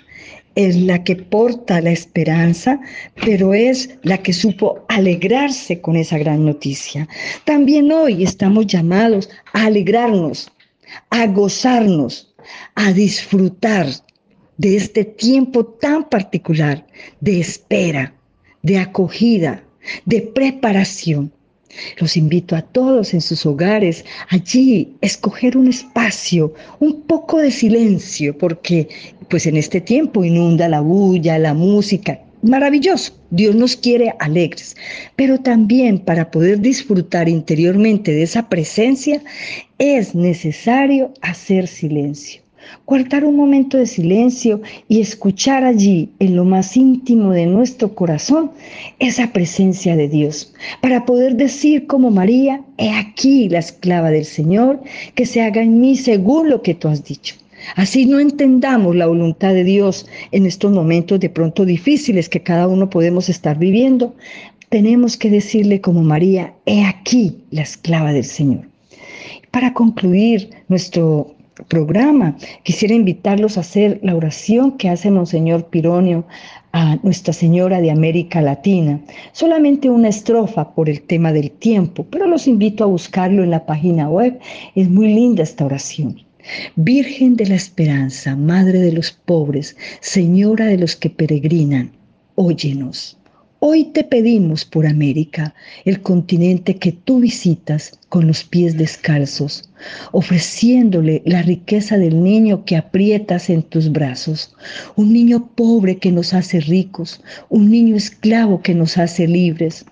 es 0.58 0.74
la 0.74 1.04
que 1.04 1.14
porta 1.14 1.80
la 1.80 1.92
esperanza, 1.92 2.80
pero 3.24 3.54
es 3.54 3.90
la 4.02 4.18
que 4.18 4.32
supo 4.32 4.84
alegrarse 4.88 5.80
con 5.80 5.94
esa 5.94 6.18
gran 6.18 6.44
noticia. 6.44 7.06
También 7.44 7.92
hoy 7.92 8.24
estamos 8.24 8.66
llamados 8.66 9.30
a 9.52 9.66
alegrarnos, 9.66 10.50
a 11.10 11.28
gozarnos, 11.28 12.34
a 12.74 12.92
disfrutar 12.92 13.86
de 14.56 14.76
este 14.76 15.04
tiempo 15.04 15.64
tan 15.64 16.08
particular 16.08 16.84
de 17.20 17.38
espera, 17.38 18.12
de 18.62 18.78
acogida, 18.78 19.62
de 20.06 20.22
preparación. 20.22 21.32
Los 21.98 22.16
invito 22.16 22.56
a 22.56 22.62
todos 22.62 23.14
en 23.14 23.20
sus 23.20 23.44
hogares, 23.46 24.04
allí, 24.28 24.96
escoger 25.00 25.56
un 25.56 25.68
espacio, 25.68 26.54
un 26.80 27.02
poco 27.02 27.38
de 27.38 27.50
silencio, 27.50 28.36
porque 28.36 28.88
pues 29.28 29.46
en 29.46 29.56
este 29.56 29.80
tiempo 29.80 30.24
inunda 30.24 30.68
la 30.68 30.80
bulla, 30.80 31.38
la 31.38 31.54
música. 31.54 32.20
Maravilloso, 32.42 33.12
Dios 33.30 33.54
nos 33.54 33.76
quiere 33.76 34.14
alegres, 34.20 34.76
pero 35.16 35.40
también 35.40 35.98
para 35.98 36.30
poder 36.30 36.60
disfrutar 36.60 37.28
interiormente 37.28 38.12
de 38.12 38.22
esa 38.22 38.48
presencia 38.48 39.20
es 39.78 40.14
necesario 40.14 41.12
hacer 41.20 41.66
silencio 41.66 42.47
guardar 42.86 43.24
un 43.24 43.36
momento 43.36 43.76
de 43.76 43.86
silencio 43.86 44.60
y 44.88 45.00
escuchar 45.00 45.64
allí, 45.64 46.10
en 46.18 46.36
lo 46.36 46.44
más 46.44 46.76
íntimo 46.76 47.32
de 47.32 47.46
nuestro 47.46 47.94
corazón, 47.94 48.50
esa 48.98 49.32
presencia 49.32 49.96
de 49.96 50.08
Dios, 50.08 50.52
para 50.80 51.04
poder 51.04 51.36
decir 51.36 51.86
como 51.86 52.10
María, 52.10 52.62
he 52.76 52.90
aquí 52.90 53.48
la 53.48 53.58
esclava 53.58 54.10
del 54.10 54.24
Señor, 54.24 54.80
que 55.14 55.26
se 55.26 55.42
haga 55.42 55.62
en 55.62 55.80
mí 55.80 55.96
según 55.96 56.48
lo 56.50 56.62
que 56.62 56.74
tú 56.74 56.88
has 56.88 57.04
dicho. 57.04 57.34
Así 57.76 58.06
no 58.06 58.20
entendamos 58.20 58.96
la 58.96 59.06
voluntad 59.06 59.52
de 59.52 59.64
Dios 59.64 60.06
en 60.32 60.46
estos 60.46 60.72
momentos 60.72 61.20
de 61.20 61.28
pronto 61.28 61.64
difíciles 61.64 62.28
que 62.28 62.42
cada 62.42 62.68
uno 62.68 62.88
podemos 62.88 63.28
estar 63.28 63.58
viviendo, 63.58 64.14
tenemos 64.68 65.16
que 65.16 65.30
decirle 65.30 65.80
como 65.80 66.02
María, 66.02 66.52
he 66.66 66.84
aquí 66.84 67.38
la 67.50 67.62
esclava 67.62 68.12
del 68.12 68.24
Señor. 68.24 68.66
Para 69.50 69.72
concluir 69.72 70.50
nuestro 70.68 71.34
programa. 71.64 72.36
Quisiera 72.62 72.94
invitarlos 72.94 73.56
a 73.56 73.60
hacer 73.60 74.00
la 74.02 74.14
oración 74.14 74.78
que 74.78 74.88
hace 74.88 75.10
Monseñor 75.10 75.66
Pironio 75.66 76.24
a 76.72 76.96
Nuestra 77.02 77.32
Señora 77.32 77.80
de 77.80 77.90
América 77.90 78.40
Latina. 78.40 79.00
Solamente 79.32 79.90
una 79.90 80.08
estrofa 80.08 80.74
por 80.74 80.88
el 80.88 81.02
tema 81.02 81.32
del 81.32 81.50
tiempo, 81.50 82.06
pero 82.10 82.26
los 82.26 82.46
invito 82.46 82.84
a 82.84 82.88
buscarlo 82.88 83.42
en 83.42 83.50
la 83.50 83.66
página 83.66 84.08
web. 84.08 84.38
Es 84.74 84.88
muy 84.88 85.08
linda 85.08 85.42
esta 85.42 85.64
oración. 85.64 86.16
Virgen 86.76 87.36
de 87.36 87.46
la 87.46 87.56
Esperanza, 87.56 88.36
Madre 88.36 88.78
de 88.78 88.92
los 88.92 89.12
pobres, 89.12 89.76
Señora 90.00 90.66
de 90.66 90.78
los 90.78 90.96
que 90.96 91.10
peregrinan, 91.10 91.92
óyenos. 92.36 93.17
Hoy 93.60 93.86
te 93.86 94.04
pedimos 94.04 94.64
por 94.64 94.86
América, 94.86 95.52
el 95.84 96.00
continente 96.00 96.76
que 96.76 96.92
tú 96.92 97.18
visitas 97.18 97.98
con 98.08 98.28
los 98.28 98.44
pies 98.44 98.78
descalzos, 98.78 99.68
ofreciéndole 100.12 101.22
la 101.24 101.42
riqueza 101.42 101.98
del 101.98 102.22
niño 102.22 102.64
que 102.64 102.76
aprietas 102.76 103.50
en 103.50 103.64
tus 103.64 103.90
brazos, 103.90 104.54
un 104.94 105.12
niño 105.12 105.48
pobre 105.56 105.96
que 105.96 106.12
nos 106.12 106.34
hace 106.34 106.60
ricos, 106.60 107.20
un 107.48 107.68
niño 107.68 107.96
esclavo 107.96 108.62
que 108.62 108.76
nos 108.76 108.96
hace 108.96 109.26
libres. 109.26 109.84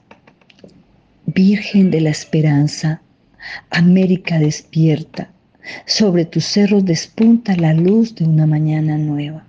Virgen 1.27 1.91
de 1.91 2.03
la 2.03 2.11
esperanza, 2.11 3.03
América 3.71 4.39
despierta, 4.39 5.33
sobre 5.87 6.25
tus 6.25 6.45
cerros 6.45 6.85
despunta 6.85 7.57
la 7.57 7.75
luz 7.75 8.15
de 8.15 8.27
una 8.27 8.47
mañana 8.47 8.97
nueva. 8.97 9.45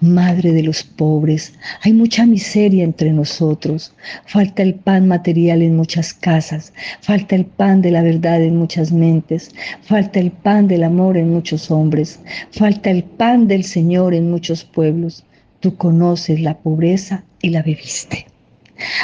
Madre 0.00 0.52
de 0.52 0.62
los 0.62 0.82
pobres, 0.82 1.52
hay 1.82 1.92
mucha 1.92 2.26
miseria 2.26 2.84
entre 2.84 3.12
nosotros. 3.12 3.94
Falta 4.26 4.62
el 4.62 4.74
pan 4.74 5.08
material 5.08 5.62
en 5.62 5.76
muchas 5.76 6.12
casas, 6.12 6.72
falta 7.00 7.36
el 7.36 7.46
pan 7.46 7.82
de 7.82 7.90
la 7.90 8.02
verdad 8.02 8.42
en 8.42 8.56
muchas 8.56 8.92
mentes, 8.92 9.50
falta 9.82 10.20
el 10.20 10.30
pan 10.30 10.68
del 10.68 10.84
amor 10.84 11.16
en 11.16 11.30
muchos 11.30 11.70
hombres, 11.70 12.20
falta 12.50 12.90
el 12.90 13.04
pan 13.04 13.48
del 13.48 13.64
Señor 13.64 14.14
en 14.14 14.30
muchos 14.30 14.64
pueblos. 14.64 15.24
Tú 15.60 15.76
conoces 15.76 16.40
la 16.40 16.58
pobreza 16.58 17.24
y 17.40 17.50
la 17.50 17.62
bebiste. 17.62 18.31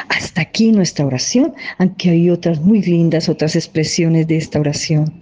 Hasta 0.09 0.43
aquí 0.43 0.73
nuestra 0.73 1.07
oración, 1.07 1.55
aunque 1.79 2.11
hay 2.11 2.31
otras 2.31 2.61
muy 2.61 2.83
lindas, 2.83 3.29
otras 3.29 3.57
expresiones 3.57 4.27
de 4.27 4.37
esta 4.37 4.61
oración. 4.61 5.13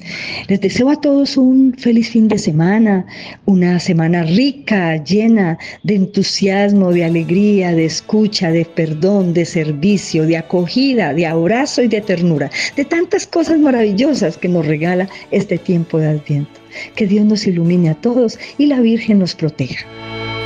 Les 0.49 0.61
deseo 0.61 0.91
a 0.91 1.01
todos 1.01 1.37
un 1.37 1.75
feliz 1.79 2.11
fin 2.11 2.29
de 2.29 2.39
semana, 2.39 3.07
una 3.45 3.79
semana 3.81 4.23
rica, 4.23 5.03
llena 5.05 5.59
de 5.83 5.97
entusiasmo, 5.97 6.93
de 6.93 7.05
alegría, 7.05 7.73
de 7.73 7.85
escucha, 7.85 8.51
de 8.51 8.65
perdón, 8.65 9.35
de 9.35 9.45
servicio, 9.45 10.27
de 10.27 10.37
acogida, 10.37 11.15
de 11.15 11.27
abrazo 11.27 11.83
y 11.83 11.89
de 11.89 12.01
ternura, 12.01 12.51
de 12.77 12.85
tantas 12.85 13.27
cosas 13.27 13.59
maravillosas 13.59 14.37
que 14.37 14.49
nos 14.49 14.67
regala 14.67 15.09
este 15.31 15.59
tiempo 15.59 15.99
de 15.99 16.09
Adviento. 16.09 16.61
Que 16.95 17.07
Dios 17.07 17.25
nos 17.25 17.47
ilumine 17.47 17.91
a 17.91 17.95
todos 17.95 18.39
y 18.59 18.67
la 18.67 18.81
Virgen 18.81 19.19
nos 19.19 19.35
proteja. 19.35 19.87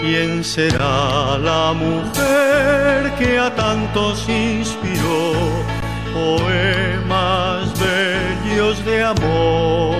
¿Quién 0.00 0.42
será 0.42 1.36
la 1.36 1.74
mujer 1.74 3.12
que 3.18 3.38
a 3.38 3.54
tantos 3.54 4.26
inspiró 4.30 5.34
poemas 6.14 7.70
bellos 7.78 8.82
de 8.86 9.02
amor? 9.04 9.94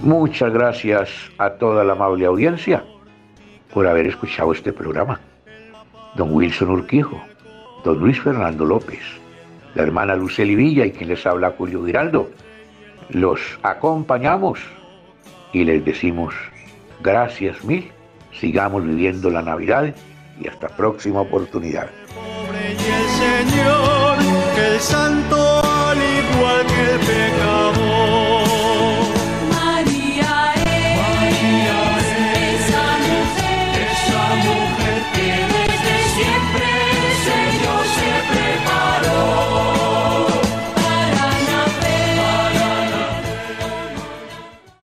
Muchas 0.00 0.52
gracias 0.52 1.10
a 1.38 1.50
toda 1.50 1.82
la 1.82 1.94
amable 1.94 2.24
audiencia 2.24 2.84
por 3.72 3.88
haber 3.88 4.06
escuchado 4.06 4.52
este 4.52 4.72
programa. 4.72 5.20
Don 6.14 6.32
Wilson 6.32 6.70
Urquijo, 6.70 7.20
don 7.82 7.98
Luis 7.98 8.20
Fernando 8.20 8.64
López, 8.64 9.02
la 9.74 9.82
hermana 9.82 10.14
Luceli 10.14 10.54
Villa 10.54 10.86
y 10.86 10.92
quien 10.92 11.08
les 11.08 11.26
habla 11.26 11.52
Julio 11.58 11.84
Giraldo. 11.84 12.30
Los 13.08 13.40
acompañamos 13.64 14.60
y 15.52 15.64
les 15.64 15.84
decimos 15.84 16.32
gracias 17.02 17.64
mil 17.64 17.90
Sigamos 18.40 18.84
viviendo 18.84 19.30
la 19.30 19.42
Navidad 19.42 19.94
y 20.40 20.48
hasta 20.48 20.68
próxima 20.68 21.20
oportunidad. 21.20 21.88